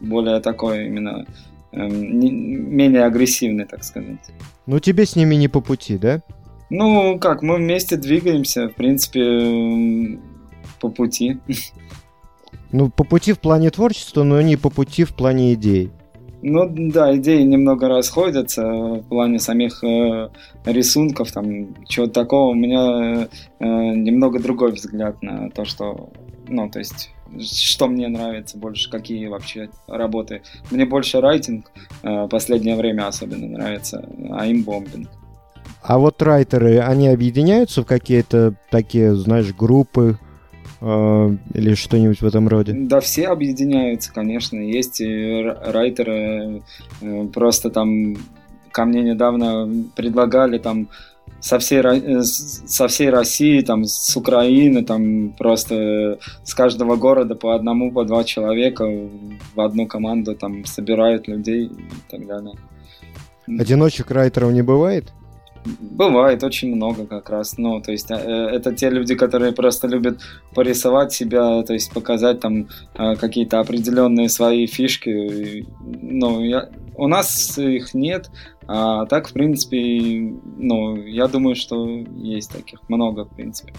[0.00, 1.26] более такой именно
[1.72, 4.30] менее агрессивный, так сказать.
[4.66, 6.22] Ну, тебе с ними не по пути, да?
[6.70, 10.18] Ну, как, мы вместе двигаемся, в принципе,
[10.80, 11.38] по пути.
[12.70, 15.90] Ну, по пути в плане творчества, но не по пути в плане идей.
[16.40, 20.28] Ну да, идеи немного расходятся в плане самих э,
[20.66, 22.50] рисунков, там чего-то такого.
[22.50, 23.28] У меня
[23.58, 26.10] э, немного другой взгляд на то, что,
[26.46, 30.42] ну, то есть, что мне нравится больше, какие вообще работы.
[30.70, 31.72] Мне больше райтинг
[32.04, 35.08] э, последнее время особенно нравится, а им бомбинг.
[35.82, 40.18] А вот райтеры, они объединяются в какие-то такие, знаешь, группы,
[40.80, 42.72] э, или что-нибудь в этом роде?
[42.74, 44.58] Да, все объединяются, конечно.
[44.58, 46.62] Есть райтеры,
[47.00, 48.16] э, просто там
[48.70, 50.88] ко мне недавно предлагали там
[51.40, 57.54] со всей, э, со всей России, там, с Украины, там просто с каждого города по
[57.54, 58.84] одному, по два человека
[59.54, 62.54] в одну команду там собирают людей и так далее.
[63.46, 65.12] Одиночек райтеров не бывает?
[65.80, 67.58] Бывает очень много как раз.
[67.58, 70.20] Ну, то есть э, это те люди, которые просто любят
[70.54, 75.66] порисовать себя, то есть показать там э, какие-то определенные свои фишки.
[75.80, 78.30] Ну, я, у нас их нет,
[78.66, 83.72] а так, в принципе, ну, я думаю, что есть таких много, в принципе.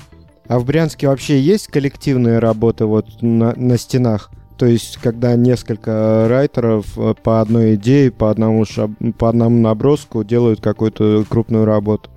[0.47, 4.31] А в Брянске вообще есть коллективные работы вот на, на стенах?
[4.59, 8.91] То есть, когда несколько райтеров э, по одной идее, по одному, шаб...
[9.17, 12.09] по одному наброску делают какую-то крупную работу.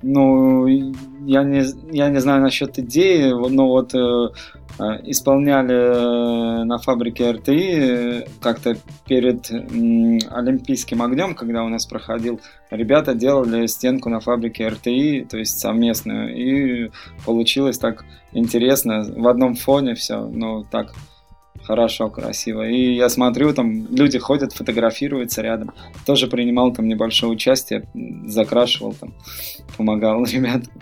[0.00, 3.98] Ну, я не, я не знаю насчет идеи, но вот э,
[4.78, 8.76] э исполняли э, на фабрике РТИ как-то
[9.08, 9.56] перед э,
[10.30, 12.40] Олимпийским огнем, когда у нас проходил,
[12.70, 16.90] ребята делали стенку на фабрике РТИ, то есть совместную, и
[17.26, 20.94] получилось так интересно, в одном фоне все, ну так
[21.64, 22.68] хорошо, красиво.
[22.68, 25.72] И я смотрю, там люди ходят, фотографируются рядом.
[26.06, 27.84] Тоже принимал там небольшое участие,
[28.26, 29.14] закрашивал там,
[29.76, 30.72] помогал ребятам.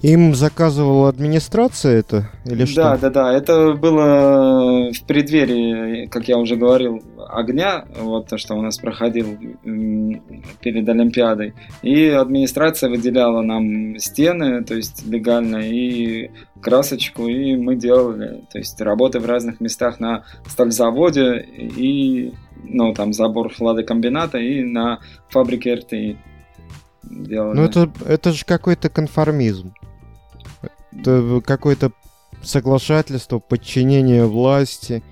[0.00, 2.82] Им заказывала администрация это или что?
[2.82, 3.32] Да, да, да.
[3.32, 9.36] Это было в преддверии, как я уже говорил, огня, вот то, что у нас проходил
[9.64, 11.54] перед Олимпиадой.
[11.82, 18.80] И администрация выделяла нам стены, то есть легально, и красочку, и мы делали, то есть
[18.80, 26.18] работы в разных местах на стальзаводе и, ну, там, забор хладокомбината и на фабрике РТИ
[27.02, 27.56] делали.
[27.56, 29.74] Ну, это, это же какой-то конформизм.
[30.92, 31.92] Это какое-то
[32.42, 35.02] соглашательство, подчинение власти.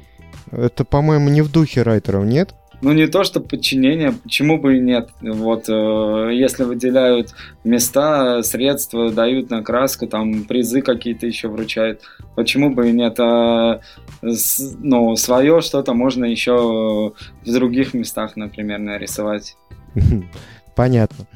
[0.50, 2.54] Это, по-моему, не в духе райтеров, нет?
[2.82, 5.08] Ну, не то, что подчинение, почему бы и нет.
[5.22, 7.34] Вот, э, если выделяют
[7.64, 12.02] места, средства, дают на краску, там, призы какие-то еще вручают,
[12.34, 13.18] почему бы и нет.
[13.18, 13.80] А,
[14.22, 19.56] с, ну, свое что-то можно еще в других местах, например, нарисовать.
[20.76, 21.26] Понятно.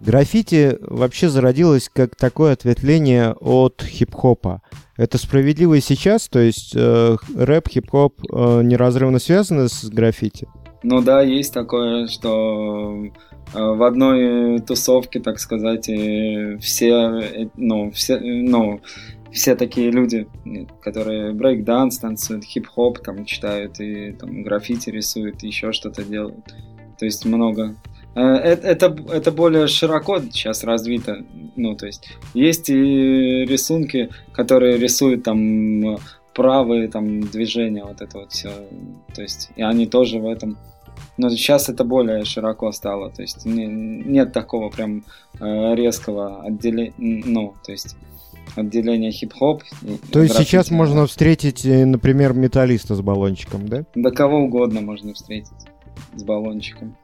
[0.00, 4.62] Граффити вообще зародилось как такое ответвление от хип-хопа.
[4.96, 10.48] Это справедливо и сейчас, то есть э, рэп, хип-хоп э, неразрывно связаны с граффити?
[10.82, 13.10] Ну да, есть такое, что э,
[13.54, 15.84] в одной тусовке, так сказать,
[16.60, 18.80] все, э, ну, все, ну,
[19.32, 20.26] все такие люди,
[20.82, 26.54] которые брейк-данс танцуют, хип-хоп там читают и там граффити рисуют, еще что-то делают.
[26.98, 27.76] То есть много
[28.14, 31.24] это, это более широко сейчас развито.
[31.56, 35.98] Ну, то есть есть и рисунки, которые рисуют там
[36.34, 38.50] правые там движения, вот это вот все.
[39.14, 40.58] То есть и они тоже в этом.
[41.16, 43.10] Но сейчас это более широко стало.
[43.10, 45.04] То есть не, нет такого прям
[45.38, 46.94] э, резкого отделения.
[46.96, 47.96] Ну, то есть
[48.56, 49.62] отделения хип-хоп.
[50.12, 53.84] То есть сейчас можно встретить, э, например, металлиста с баллончиком, да?
[53.94, 55.52] Да кого угодно можно встретить
[56.14, 56.96] с баллончиком.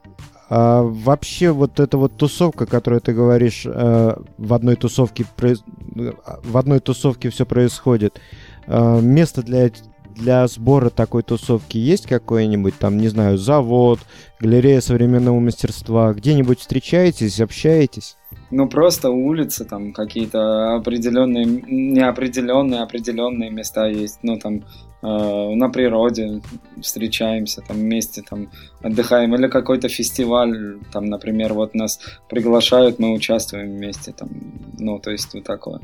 [0.49, 6.79] А, вообще вот эта вот тусовка, которую ты говоришь, а, в одной тусовке в одной
[6.79, 8.21] тусовке все происходит.
[8.67, 9.69] А, место для
[10.17, 13.99] для сбора такой тусовки есть какой-нибудь там, не знаю, завод,
[14.39, 16.13] галерея современного мастерства?
[16.13, 18.17] Где-нибудь встречаетесь, общаетесь?
[18.49, 24.19] Ну, просто улицы, там какие-то определенные, неопределенные, определенные места есть.
[24.23, 24.61] Ну, там э,
[25.01, 26.41] на природе
[26.81, 28.49] встречаемся, там вместе там
[28.81, 29.35] отдыхаем.
[29.35, 34.11] Или какой-то фестиваль, там, например, вот нас приглашают, мы участвуем вместе.
[34.11, 34.29] Там,
[34.77, 35.79] ну, то есть вот такое.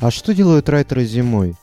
[0.00, 1.54] А что делают райтеры зимой?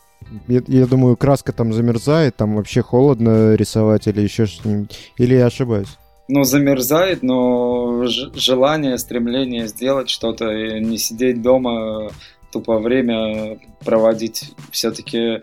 [0.47, 4.97] Я, я думаю, краска там замерзает, там вообще холодно рисовать или еще что-нибудь.
[5.17, 5.97] Или я ошибаюсь?
[6.27, 10.45] ну, замерзает, но желание, стремление сделать что-то
[10.79, 12.11] не сидеть дома
[12.51, 15.41] тупо время проводить все-таки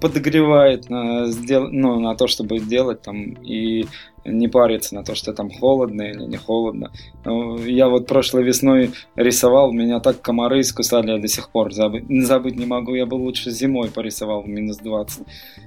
[0.00, 1.68] подогревает на, сдел...
[1.70, 3.86] ну, на то, чтобы делать там и
[4.24, 6.90] не париться на то, что там холодно или не холодно.
[7.24, 12.04] Ну, я вот прошлой весной рисовал, меня так комары искусали, я до сих пор забыть,
[12.26, 12.94] забыть не могу.
[12.94, 15.26] Я бы лучше зимой порисовал в минус 20,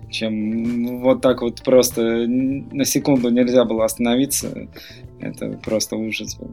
[0.10, 4.68] чем вот так вот просто на секунду нельзя было остановиться.
[5.20, 6.52] Это просто ужас был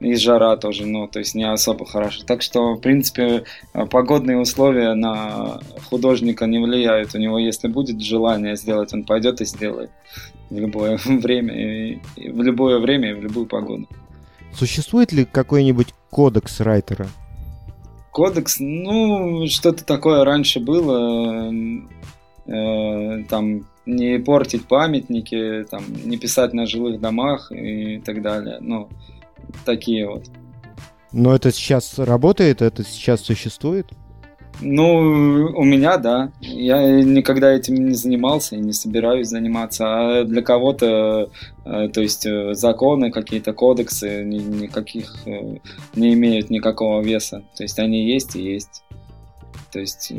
[0.00, 2.22] и жара тоже, ну, то есть не особо хорошо.
[2.26, 3.44] Так что, в принципе,
[3.90, 7.14] погодные условия на художника не влияют.
[7.14, 9.90] У него, если будет желание сделать, он пойдет и сделает
[10.48, 13.86] в любое время, и, в любое время и в любую погоду.
[14.54, 17.06] Существует ли какой-нибудь кодекс райтера?
[18.10, 21.52] Кодекс, ну, что-то такое раньше было.
[22.46, 28.58] Э, там не портить памятники, там, не писать на жилых домах и так далее.
[28.60, 28.88] Ну,
[29.64, 30.24] такие вот.
[31.12, 33.86] Но это сейчас работает, это сейчас существует?
[34.62, 36.32] Ну, у меня, да.
[36.40, 39.84] Я никогда этим не занимался и не собираюсь заниматься.
[39.86, 41.30] А для кого-то,
[41.64, 45.56] э, то есть э, законы, какие-то кодексы никаких э,
[45.94, 47.42] не имеют никакого веса.
[47.56, 48.82] То есть они есть и есть.
[49.72, 50.12] То есть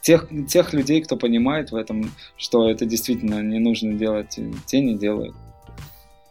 [0.00, 4.96] тех, тех людей, кто понимает в этом, что это действительно не нужно делать, те не
[4.96, 5.34] делают.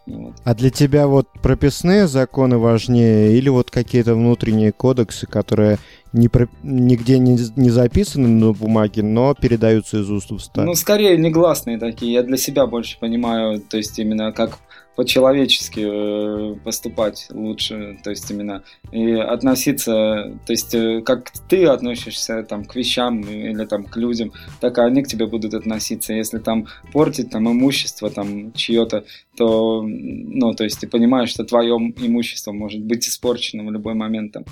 [0.06, 0.34] Вот.
[0.44, 5.78] А для тебя вот прописные законы важнее или вот какие-то внутренние кодексы, которые
[6.12, 6.48] не про...
[6.62, 10.62] нигде не, не записаны на бумаге, но передаются из уст в уста?
[10.62, 12.12] Ну, скорее негласные такие.
[12.12, 14.58] Я для себя больше понимаю, то есть именно как
[14.96, 22.42] по-человечески э, поступать лучше, то есть именно и относиться, то есть э, как ты относишься
[22.42, 26.12] там к вещам или там к людям, так и они к тебе будут относиться.
[26.12, 29.04] Если там портить там имущество там чье-то,
[29.36, 34.32] то, ну, то есть ты понимаешь, что твое имущество может быть испорчено в любой момент
[34.32, 34.44] там.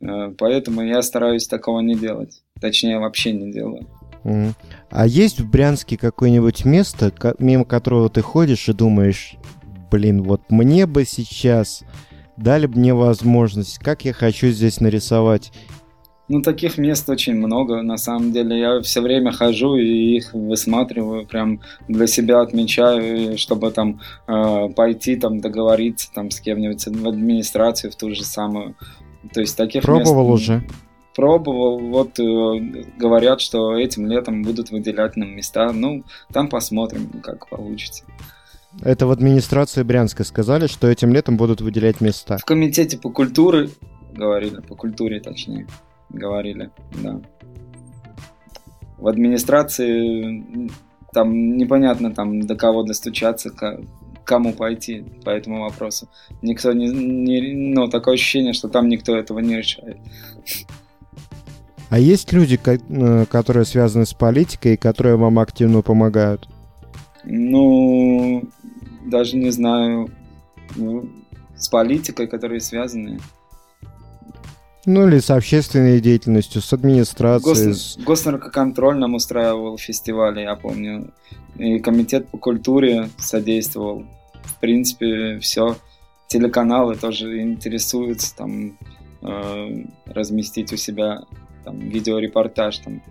[0.00, 2.42] Э, поэтому я стараюсь такого не делать.
[2.60, 3.86] Точнее, вообще не делаю.
[4.90, 9.36] А есть в Брянске какое-нибудь место, мимо которого ты ходишь и думаешь,
[9.90, 11.82] блин, вот мне бы сейчас
[12.36, 15.52] дали бы мне возможность, как я хочу здесь нарисовать.
[16.28, 18.56] Ну, таких мест очень много, на самом деле.
[18.56, 25.16] Я все время хожу и их высматриваю, прям для себя отмечаю, чтобы там э, пойти,
[25.16, 28.76] там договориться там с кем-нибудь в администрацию, в ту же самую.
[29.34, 30.42] То есть таких Пробовал мест...
[30.42, 30.62] уже?
[31.16, 35.72] Пробовал, вот э, говорят, что этим летом будут выделять нам места.
[35.72, 38.04] Ну, там посмотрим, как получится.
[38.82, 42.38] Это в администрации Брянска сказали, что этим летом будут выделять места.
[42.38, 43.70] В комитете по культуре
[44.12, 45.66] говорили, по культуре точнее,
[46.08, 46.70] говорили,
[47.02, 47.20] да.
[48.98, 50.70] В администрации
[51.12, 53.80] там непонятно там до кого достучаться, к
[54.24, 56.08] кому пойти по этому вопросу.
[56.42, 59.98] Никто не, не ну такое ощущение, что там никто этого не решает.
[61.88, 66.48] А есть люди, э, которые связаны с политикой и которые вам активно помогают?
[67.24, 68.44] Ну,
[69.04, 70.10] даже не знаю.
[70.76, 71.08] Ну,
[71.56, 73.20] с политикой, которые связаны.
[74.86, 77.68] Ну или с общественной деятельностью, с администрацией.
[77.68, 77.98] Гос.
[77.98, 81.12] Госнаркоконтроль нам устраивал фестивали, я помню.
[81.56, 84.06] И комитет по культуре содействовал.
[84.42, 85.76] В принципе, все.
[86.28, 88.78] Телеканалы тоже интересуются там
[89.20, 91.22] э, разместить у себя
[91.64, 93.02] там видеорепортаж там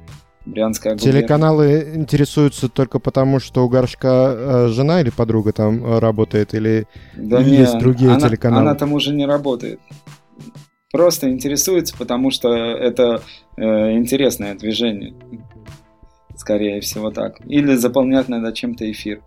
[0.46, 1.22] Брянская губерния.
[1.22, 7.40] Телеканалы интересуются только потому, что у Горшка э, жена или подруга там работает, или да
[7.40, 8.62] есть другие она, телеканалы?
[8.62, 9.80] Она там уже не работает.
[10.92, 13.22] Просто интересуется, потому что это
[13.58, 13.64] э,
[13.94, 15.14] интересное движение.
[16.36, 17.40] Скорее всего так.
[17.46, 19.22] Или заполнять надо чем-то эфир.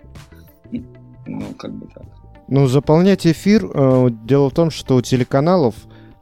[0.70, 2.04] Ну, как бы так.
[2.48, 5.74] Ну, заполнять эфир, э, дело в том, что у телеканалов,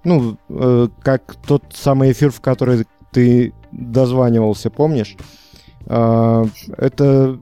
[0.05, 5.17] ну, э, как тот самый эфир, в который ты дозванивался, помнишь?
[5.87, 6.45] А,
[6.77, 7.39] это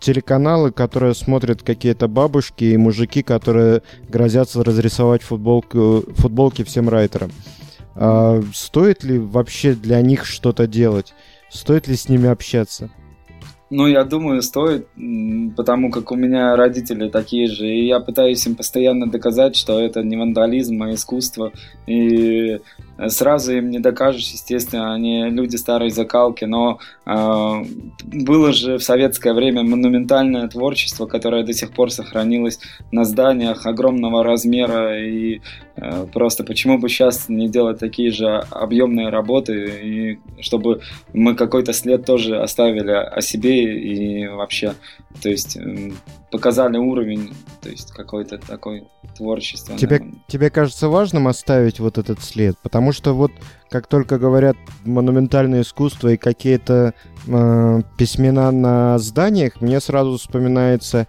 [0.00, 7.30] телеканалы, которые смотрят какие-то бабушки и мужики, которые грозятся разрисовать футболку, футболки всем райтерам.
[7.94, 11.14] А, стоит ли вообще для них что-то делать?
[11.50, 12.90] Стоит ли с ними общаться?
[13.70, 14.88] Ну, я думаю, стоит,
[15.54, 20.02] потому как у меня родители такие же, и я пытаюсь им постоянно доказать, что это
[20.02, 21.52] не вандализм, а искусство.
[21.86, 22.60] И
[23.06, 27.64] сразу им не докажешь, естественно, они люди старой закалки, но э,
[28.04, 32.58] было же в советское время монументальное творчество, которое до сих пор сохранилось
[32.90, 35.40] на зданиях огромного размера, и
[35.76, 40.80] э, просто почему бы сейчас не делать такие же объемные работы, и чтобы
[41.12, 44.74] мы какой-то след тоже оставили о себе и вообще,
[45.22, 45.56] то есть
[46.30, 47.32] показали уровень,
[47.62, 48.84] то есть какой-то такой
[49.16, 49.76] творчество.
[49.76, 52.56] Тебе, тебе кажется важным оставить вот этот след?
[52.62, 53.32] Потому что вот
[53.70, 56.94] как только говорят монументальное искусство и какие-то
[57.26, 61.06] э, письмена на зданиях, мне сразу вспоминается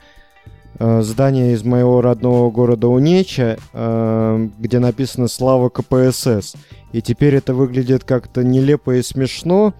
[0.78, 6.56] э, здание из моего родного города Унеча, э, где написано «Слава КПСС».
[6.92, 9.74] И теперь это выглядит как-то нелепо и смешно,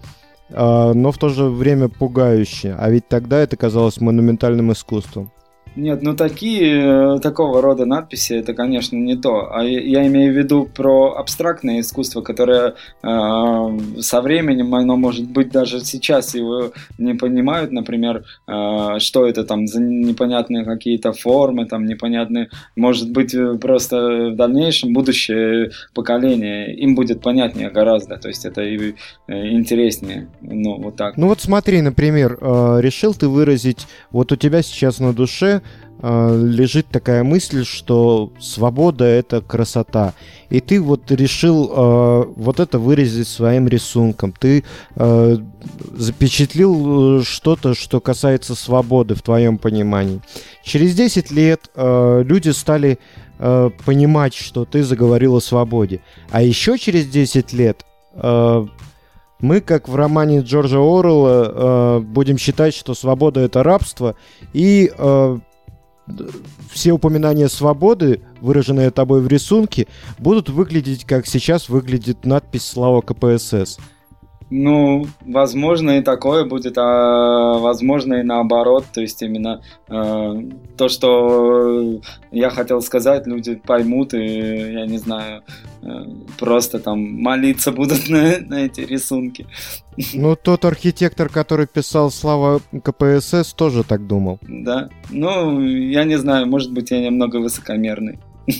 [0.52, 2.76] а, но в то же время пугающе.
[2.78, 5.30] А ведь тогда это казалось монументальным искусством.
[5.76, 9.54] Нет, ну такие, э, такого рода надписи, это, конечно, не то.
[9.54, 15.52] А я имею в виду про абстрактное искусство, которое э, со временем, оно может быть
[15.52, 21.86] даже сейчас его не понимают, например, э, что это там за непонятные какие-то формы, там
[21.86, 28.44] непонятные, может быть, э, просто в дальнейшем будущее поколение, им будет понятнее гораздо, то есть
[28.44, 28.94] это и
[29.28, 31.16] э, интереснее, ну вот так.
[31.16, 35.60] Ну вот смотри, например, решил ты выразить, вот у тебя сейчас на душе
[36.02, 40.14] лежит такая мысль, что свобода это красота.
[40.48, 44.32] И ты вот решил э, вот это выразить своим рисунком.
[44.32, 44.64] Ты
[44.96, 45.36] э,
[45.92, 50.20] запечатлил что-то, что касается свободы в твоем понимании.
[50.64, 52.98] Через 10 лет э, люди стали
[53.38, 56.00] э, понимать, что ты заговорил о свободе.
[56.30, 57.84] А еще через 10 лет
[58.14, 58.66] э,
[59.40, 64.16] мы, как в романе Джорджа Оруэлла, э, будем считать, что свобода это рабство,
[64.52, 65.38] и э,
[66.70, 69.86] все упоминания свободы, выраженные тобой в рисунке,
[70.18, 73.78] будут выглядеть, как сейчас выглядит надпись «Слава КПСС».
[74.50, 78.84] Ну, возможно и такое будет, а возможно и наоборот.
[78.92, 80.42] То есть именно э,
[80.76, 82.00] то, что
[82.32, 85.44] я хотел сказать, люди поймут и, я не знаю,
[85.82, 85.86] э,
[86.38, 89.46] просто там молиться будут на, на эти рисунки.
[90.14, 94.40] Ну, тот архитектор, который писал «Слава КПСС», тоже так думал.
[94.42, 94.88] Да.
[95.10, 98.18] Ну, я не знаю, может быть, я немного высокомерный.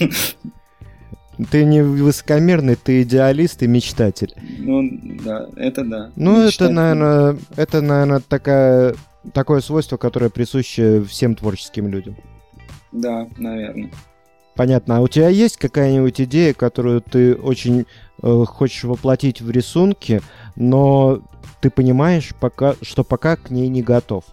[1.51, 4.35] Ты не высокомерный, ты идеалист и мечтатель.
[4.59, 4.89] Ну,
[5.25, 6.11] да, это да.
[6.17, 8.95] Ну, это, наверное, это, наверное, такая,
[9.33, 12.17] такое свойство, которое присуще всем творческим людям.
[12.93, 13.91] Да, наверное.
[14.57, 14.99] Понятно.
[14.99, 17.87] А у тебя есть какая-нибудь идея, которую ты очень
[18.23, 20.21] э, хочешь воплотить в рисунке,
[20.57, 21.23] но
[21.61, 24.25] ты понимаешь, пока, что пока к ней не готов?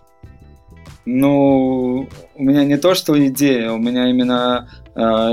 [1.05, 4.69] Ну, у меня не то, что идея, у меня именно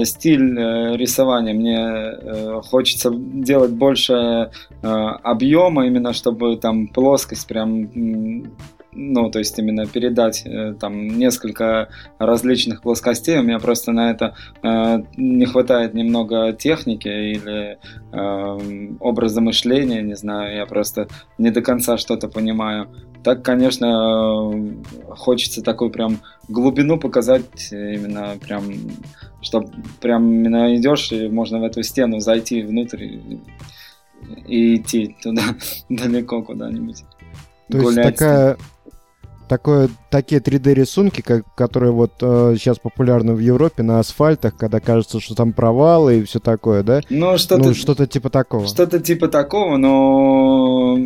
[0.04, 1.54] стиль э, рисования.
[1.54, 7.88] Мне э, хочется делать больше э, объема, именно чтобы там плоскость прям
[8.94, 11.88] ну, то есть именно передать э, там несколько
[12.18, 13.38] различных плоскостей.
[13.38, 17.78] У меня просто на это э, не хватает немного техники или
[18.12, 22.88] э, образа мышления, не знаю, я просто не до конца что-то понимаю.
[23.22, 24.52] Так, конечно,
[25.08, 26.18] хочется такую прям
[26.48, 28.64] глубину показать, именно прям,
[29.40, 29.70] чтобы
[30.00, 33.40] прям именно идешь и можно в эту стену зайти внутрь и,
[34.46, 35.42] и идти туда
[35.88, 37.04] далеко куда-нибудь.
[37.70, 38.06] То гулять.
[38.06, 38.58] есть такая
[39.54, 45.20] такое, такие 3D-рисунки, как, которые вот э, сейчас популярны в Европе на асфальтах, когда кажется,
[45.20, 47.02] что там провалы и все такое, да?
[47.08, 48.66] Ну, что-то, ну, что-то типа такого.
[48.66, 50.98] Что-то типа такого, но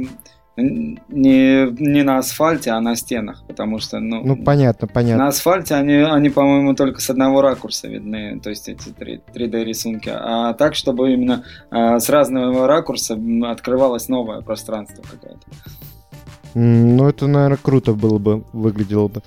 [0.57, 4.25] не, не на асфальте, а на стенах, потому что, ну...
[4.25, 5.25] Ну, понятно, понятно.
[5.25, 10.55] На асфальте они, они по-моему, только с одного ракурса видны, то есть эти 3D-рисунки, а
[10.55, 15.47] так, чтобы именно э, с разного ракурса открывалось новое пространство какое-то.
[16.55, 19.23] Ну, это, наверное, круто было бы, выглядело бы.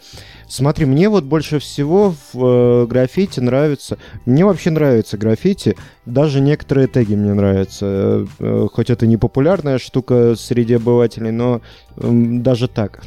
[0.47, 3.97] Смотри, мне вот больше всего в э, граффити нравится...
[4.26, 5.78] Мне вообще нравится граффити.
[6.05, 7.86] Даже некоторые теги мне нравятся.
[7.86, 11.61] Э, э, хоть это не популярная штука среди обывателей, но
[11.95, 13.01] э, даже так.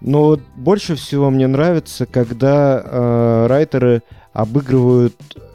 [0.00, 4.02] Но больше всего мне нравится, когда э, райтеры
[4.32, 5.14] обыгрывают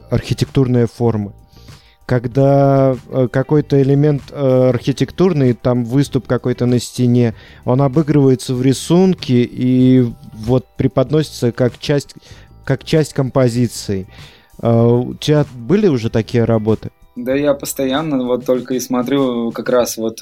[0.10, 1.34] архитектурные формы
[2.14, 7.34] когда э, какой-то элемент э, архитектурный, там выступ какой-то на стене,
[7.66, 12.14] он обыгрывается в рисунке и вот преподносится как часть,
[12.66, 14.06] как часть композиции.
[14.62, 16.92] Э, у тебя были уже такие работы?
[17.16, 20.22] Да я постоянно вот только и смотрю как раз вот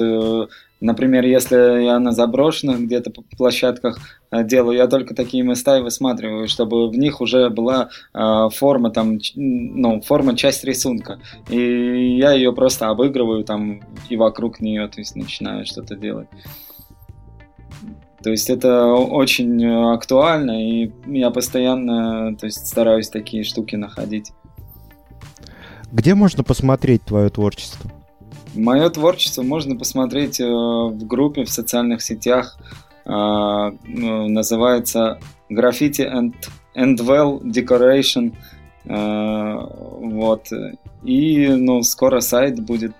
[0.82, 4.00] Например, если я на заброшенных где-то площадках
[4.32, 8.90] э, делаю, я только такие места и высматриваю, чтобы в них уже была э, форма,
[8.90, 11.20] там, ну, форма, часть рисунка.
[11.50, 16.28] И я ее просто обыгрываю там и вокруг нее, то есть начинаю что-то делать.
[18.24, 19.64] То есть это очень
[19.94, 24.32] актуально, и я постоянно то есть, стараюсь такие штуки находить.
[25.92, 27.92] Где можно посмотреть твое творчество?
[28.54, 32.58] Мое творчество можно посмотреть э, в группе в социальных сетях.
[33.06, 35.20] Э, ну, называется
[35.50, 36.34] Graffiti and,
[36.76, 38.34] and Well Decoration.
[38.84, 40.52] Вот.
[41.04, 42.94] И ну, скоро сайт будет.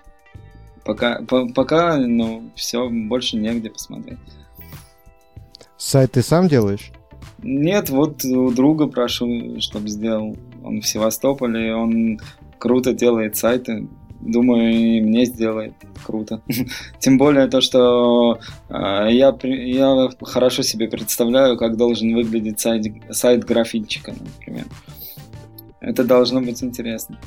[0.84, 4.18] Пока, по, пока ну, все, больше негде посмотреть.
[5.76, 6.92] Сайт ты сам делаешь?
[7.42, 10.36] Нет, вот у друга прошу, чтобы сделал.
[10.62, 12.20] Он в Севастополе, он
[12.62, 13.88] круто делает сайты
[14.20, 15.74] думаю, и мне сделает
[16.06, 16.40] круто.
[17.00, 18.38] Тем более то, что
[18.68, 24.66] э, я, я хорошо себе представляю, как должен выглядеть сайт, сайт графитчика, например.
[25.80, 27.18] Это должно быть интересно.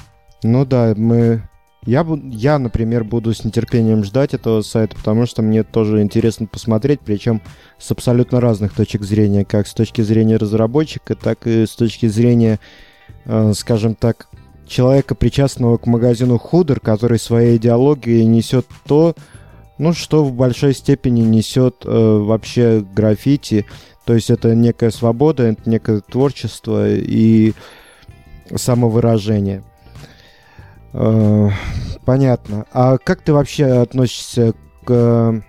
[0.41, 1.41] Ну да, мы...
[1.85, 7.01] Я, я, например, буду с нетерпением ждать этого сайта, потому что мне тоже интересно посмотреть,
[7.01, 7.41] причем
[7.77, 12.61] с абсолютно разных точек зрения, как с точки зрения разработчика, так и с точки зрения,
[13.25, 14.29] э, скажем так,
[14.67, 19.15] человека, причастного к магазину Худер, который своей идеологией несет то,
[19.77, 23.65] ну, что в большой степени несет э, вообще граффити.
[24.05, 27.53] То есть это некая свобода, это некое творчество и
[28.53, 29.63] самовыражение.
[30.93, 31.49] Э,
[32.05, 32.65] понятно.
[32.71, 34.53] А как ты вообще относишься
[34.85, 35.41] к э,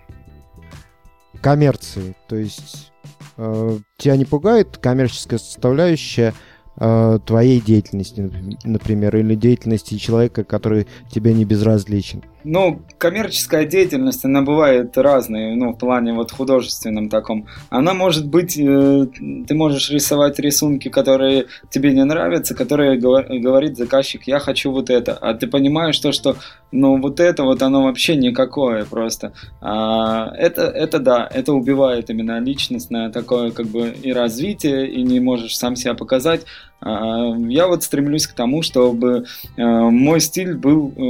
[1.40, 2.16] коммерции?
[2.28, 2.92] То есть
[3.36, 6.34] э, тебя не пугает коммерческая составляющая?
[6.79, 8.31] Э, твоей деятельности,
[8.64, 12.22] например, или деятельности человека, который тебе не безразличен?
[12.49, 17.49] Ну, коммерческая деятельность, она бывает разной, ну, в плане вот художественном таком.
[17.70, 19.07] Она может быть, э,
[19.49, 25.14] ты можешь рисовать рисунки, которые тебе не нравятся, которые говорит заказчик, я хочу вот это.
[25.14, 26.37] А ты понимаешь то, что,
[26.70, 29.33] ну, вот это вот оно вообще никакое просто.
[29.61, 35.18] А, это, это да, это убивает именно личностное такое как бы и развитие, и не
[35.18, 36.45] можешь сам себя показать.
[36.81, 39.24] А, я вот стремлюсь к тому, чтобы
[39.57, 41.01] э, мой стиль был э,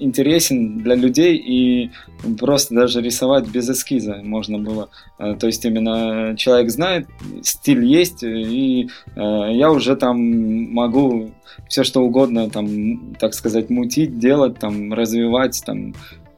[0.00, 1.90] интересен для людей и
[2.38, 4.88] просто даже рисовать без эскиза можно было.
[5.18, 7.06] Э, то есть именно человек знает,
[7.42, 10.18] стиль есть, и я уже там
[10.72, 11.30] могу
[11.68, 15.94] все что угодно, там, так сказать, мутить, делать, там, развивать, там,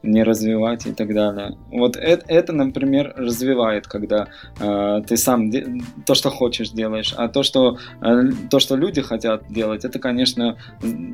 [0.06, 1.56] не развивать и так далее.
[1.70, 4.28] Вот это, это например, развивает, когда
[4.60, 5.66] э, ты сам де-
[6.04, 10.56] то, что хочешь, делаешь, а то, что э, то, что люди хотят делать, это, конечно,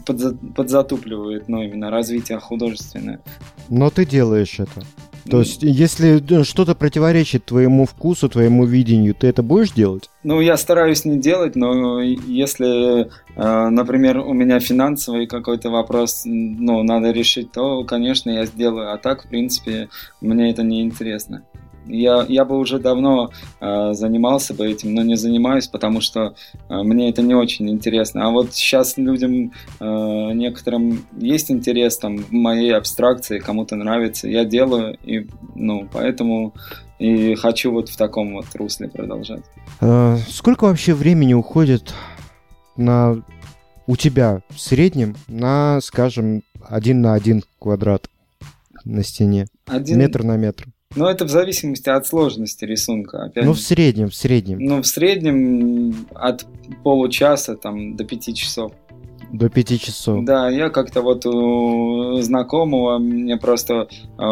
[0.07, 3.21] подза- подзатупливает, ну, именно развитие художественное.
[3.69, 4.83] Но ты делаешь это.
[5.31, 10.11] То есть, если что-то противоречит твоему вкусу, твоему видению, ты это будешь делать?
[10.25, 13.07] Ну, я стараюсь не делать, но если,
[13.37, 18.93] э, например, у меня финансовый какой-то вопрос, ну, надо решить, то, конечно, я сделаю.
[18.93, 19.89] А так, в принципе,
[20.21, 21.45] мне это не интересно.
[21.87, 23.31] Я, я бы уже давно
[23.61, 26.35] э, занимался бы этим, но не занимаюсь, потому что
[26.69, 28.27] э, мне это не очень интересно.
[28.27, 34.45] А вот сейчас людям, э, некоторым есть интерес там в моей абстракции, кому-то нравится, я
[34.45, 36.55] делаю, и ну поэтому
[36.99, 39.43] и хочу вот в таком вот русле продолжать.
[39.81, 41.93] Э, сколько вообще времени уходит
[42.77, 43.23] на
[43.87, 48.09] у тебя в среднем на, скажем, один на один квадрат
[48.85, 49.47] на стене?
[49.67, 49.99] Один...
[49.99, 50.67] Метр на метр.
[50.95, 53.25] Ну, это в зависимости от сложности рисунка.
[53.25, 54.59] Опять ну, в среднем, в среднем.
[54.59, 56.47] Ну, в среднем от
[56.85, 58.73] получаса там, до пяти часов.
[59.33, 60.25] До пяти часов.
[60.27, 63.89] Да, я как-то вот у знакомого, мне просто
[64.19, 64.25] э,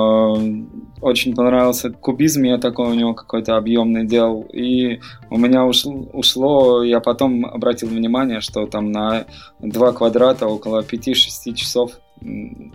[1.00, 5.00] очень понравился кубизм, я такой у него какой-то объемный делал, и
[5.30, 9.24] у меня ушло, ушло, я потом обратил внимание, что там на
[9.60, 11.92] два квадрата около 5-6 часов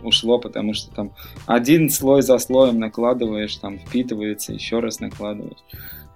[0.02, 1.10] ушло, потому что там
[1.46, 5.62] один слой за слоем накладываешь, там впитывается, еще раз накладываешь.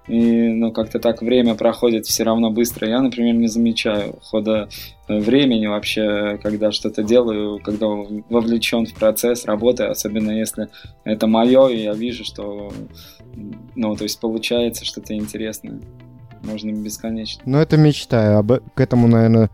[0.08, 2.88] И, ну, как-то так время проходит все равно быстро.
[2.88, 4.68] Я, например, не замечаю хода
[5.06, 10.68] э, времени вообще, когда что-то делаю, когда вовлечен в процесс работы, особенно если
[11.04, 12.72] это мое, и я вижу, что,
[13.76, 15.78] ну, то есть получается что-то интересное.
[16.42, 17.42] Можно бесконечно.
[17.44, 18.38] Ну, это мечта.
[18.38, 18.52] Об...
[18.74, 19.50] К этому, наверное,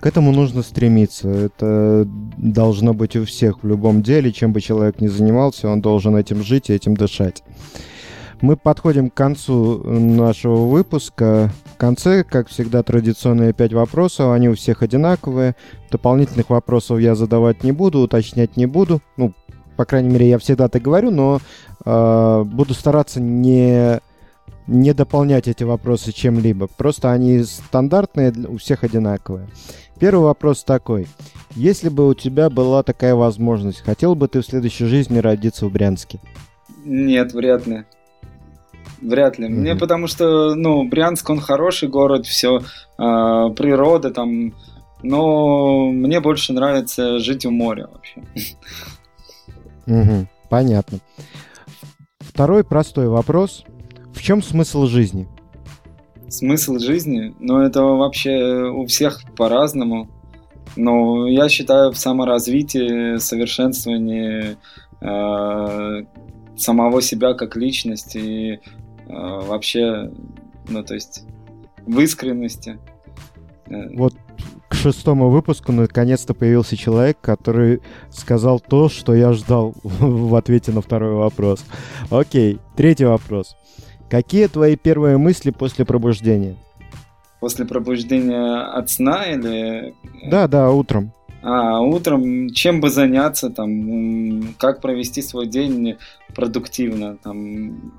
[0.00, 1.28] к этому нужно стремиться.
[1.28, 4.32] Это должно быть у всех в любом деле.
[4.32, 7.42] Чем бы человек ни занимался, он должен этим жить и этим дышать.
[8.40, 11.52] Мы подходим к концу нашего выпуска.
[11.74, 14.32] В конце, как всегда, традиционные пять вопросов.
[14.32, 15.54] Они у всех одинаковые.
[15.90, 19.02] Дополнительных вопросов я задавать не буду, уточнять не буду.
[19.18, 19.34] Ну,
[19.76, 21.40] по крайней мере, я всегда так говорю, но
[21.84, 24.00] э, буду стараться не,
[24.66, 26.68] не дополнять эти вопросы чем-либо.
[26.68, 29.48] Просто они стандартные, у всех одинаковые.
[29.98, 31.06] Первый вопрос такой.
[31.54, 35.72] Если бы у тебя была такая возможность, хотел бы ты в следующей жизни родиться в
[35.72, 36.20] Брянске?
[36.84, 37.84] Нет, вряд ли.
[39.02, 39.46] Вряд ли.
[39.46, 39.50] Mm-hmm.
[39.50, 42.62] Мне потому что, ну, Брянск, он хороший город, все, э,
[42.98, 44.54] а, природа там,
[45.02, 48.22] но мне больше нравится жить у моря вообще.
[49.86, 50.98] Угу, понятно.
[52.20, 53.64] Второй простой вопрос.
[54.14, 55.28] В чем смысл жизни?
[56.28, 57.34] Смысл жизни?
[57.38, 60.08] Ну, это вообще у всех по-разному.
[60.76, 64.56] Но я считаю в саморазвитии, совершенствовании
[65.00, 66.04] э,
[66.56, 68.60] самого себя как личности
[69.10, 70.10] Э, вообще,
[70.68, 71.24] ну, то есть
[71.86, 72.78] в искренности.
[73.66, 74.14] Э, вот
[74.68, 77.80] к шестому выпуску наконец-то появился человек, который
[78.10, 81.64] сказал то, что я ждал в ответе на второй вопрос.
[82.10, 83.56] Окей, третий вопрос.
[84.10, 86.56] Какие твои первые мысли после пробуждения?
[87.38, 89.94] После пробуждения от сна или...
[90.28, 91.12] Да, да, утром.
[91.42, 95.96] А, утром чем бы заняться, там, как провести свой день
[96.34, 97.92] продуктивно, там,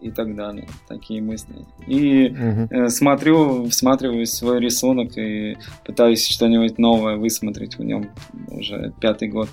[0.00, 0.68] и так далее.
[0.88, 1.66] Такие мысли.
[1.86, 2.68] И угу.
[2.70, 8.08] э, смотрю, всматриваюсь в свой рисунок и пытаюсь что-нибудь новое высмотреть в нем
[8.48, 9.50] уже пятый год.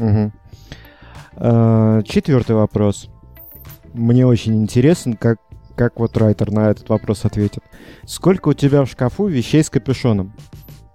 [0.00, 0.32] Угу.
[2.04, 3.08] четвертый вопрос.
[3.94, 5.38] Мне очень интересен, как,
[5.76, 7.62] как вот Райтер на этот вопрос ответит.
[8.04, 10.32] Сколько у тебя в шкафу вещей с капюшоном?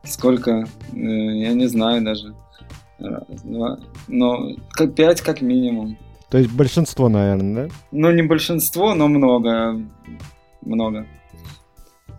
[0.04, 0.68] Сколько?
[0.94, 2.36] Э, я не знаю даже.
[3.00, 3.80] Раз, два.
[4.08, 5.98] Но как пять как минимум.
[6.30, 7.76] То есть большинство, наверное, да?
[7.92, 9.82] Ну, не большинство, но много.
[10.62, 11.06] Много.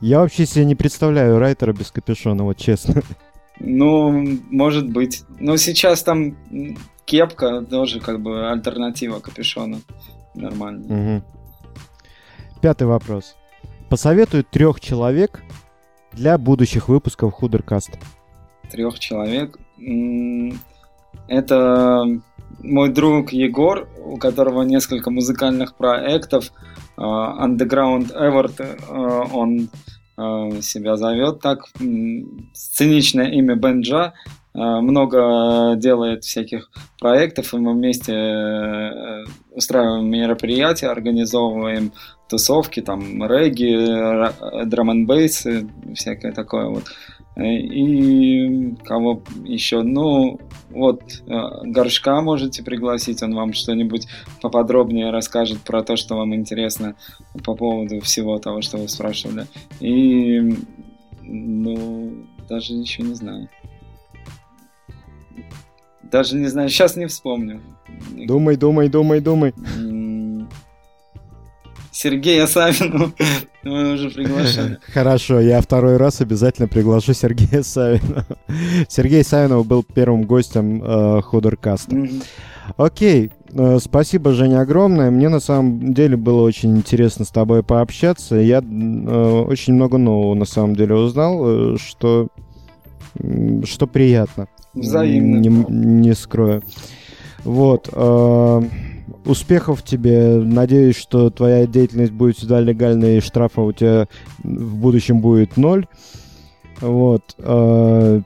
[0.00, 3.02] Я вообще себе не представляю райтера без капюшона, вот честно.
[3.60, 5.22] Ну, может быть.
[5.38, 6.36] Но сейчас там
[7.04, 9.78] кепка тоже как бы альтернатива капюшона.
[10.34, 11.18] Нормально.
[11.18, 11.24] Угу.
[12.60, 13.36] Пятый вопрос.
[13.88, 15.42] Посоветуй трех человек
[16.12, 17.98] для будущих выпусков Худеркаста.
[18.70, 19.58] Трех человек?
[21.28, 22.04] Это
[22.62, 26.52] мой друг Егор, у которого несколько музыкальных проектов,
[26.96, 28.76] э, Underground Эверт, э,
[29.32, 29.68] он
[30.16, 31.66] э, себя зовет так,
[32.52, 34.14] сценичное имя Бенджа,
[34.54, 41.92] много делает всяких проектов, и мы вместе устраиваем мероприятия, организовываем
[42.28, 45.08] тусовки, там регги, драм н
[45.94, 46.84] всякое такое вот.
[47.36, 49.82] И кого еще?
[49.82, 50.38] Ну,
[50.70, 51.32] вот э,
[51.64, 54.06] Горшка можете пригласить, он вам что-нибудь
[54.40, 56.94] поподробнее расскажет про то, что вам интересно
[57.44, 59.46] по поводу всего того, что вы спрашивали.
[59.80, 60.56] И,
[61.22, 63.48] ну, даже еще не знаю.
[66.14, 67.60] Даже не знаю, сейчас не вспомню.
[68.12, 69.52] Думай, думай, думай, думай.
[71.90, 73.12] Сергея Савину
[73.64, 74.78] мы уже приглашали.
[74.94, 78.24] Хорошо, я второй раз обязательно приглашу Сергея Савина.
[78.88, 81.20] Сергей Савинов был первым гостем э.
[82.76, 85.10] Окей, э, спасибо, Женя, огромное.
[85.10, 88.36] Мне на самом деле было очень интересно с тобой пообщаться.
[88.36, 92.28] Я э, очень много нового на самом деле узнал, э, что,
[93.64, 94.46] что приятно.
[94.74, 95.38] Взаимно.
[95.38, 96.62] Не, не скрою.
[97.44, 97.88] Вот.
[97.92, 98.62] Э,
[99.24, 100.38] успехов тебе.
[100.38, 104.08] Надеюсь, что твоя деятельность будет всегда легальной, и штрафа у тебя
[104.42, 105.86] в будущем будет ноль.
[106.80, 107.34] Вот.
[107.38, 108.20] Э,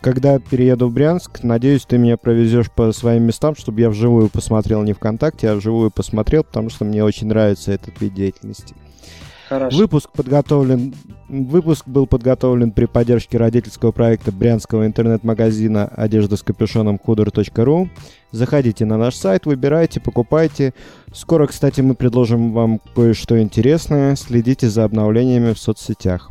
[0.00, 4.82] когда перееду в Брянск, надеюсь, ты меня провезешь по своим местам, чтобы я вживую посмотрел
[4.82, 8.74] не ВКонтакте, а вживую посмотрел, потому что мне очень нравится этот вид деятельности.
[9.48, 9.76] Хорошо.
[9.76, 10.94] Выпуск подготовлен.
[11.28, 17.88] Выпуск был подготовлен при поддержке родительского проекта брянского интернет-магазина одежда с капюшоном худор.ру.
[18.30, 20.74] Заходите на наш сайт, выбирайте, покупайте.
[21.12, 24.16] Скоро, кстати, мы предложим вам кое-что интересное.
[24.16, 26.30] Следите за обновлениями в соцсетях.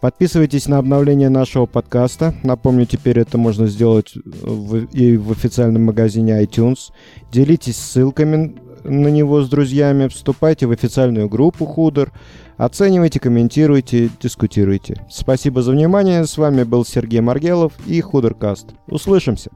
[0.00, 2.34] Подписывайтесь на обновление нашего подкаста.
[2.42, 6.90] Напомню, теперь это можно сделать в, и в официальном магазине iTunes.
[7.30, 12.12] Делитесь ссылками на него с друзьями, вступайте в официальную группу Худер,
[12.56, 15.06] оценивайте, комментируйте, дискутируйте.
[15.10, 16.26] Спасибо за внимание.
[16.26, 18.74] С вами был Сергей Маргелов и Худеркаст.
[18.88, 19.50] Услышимся!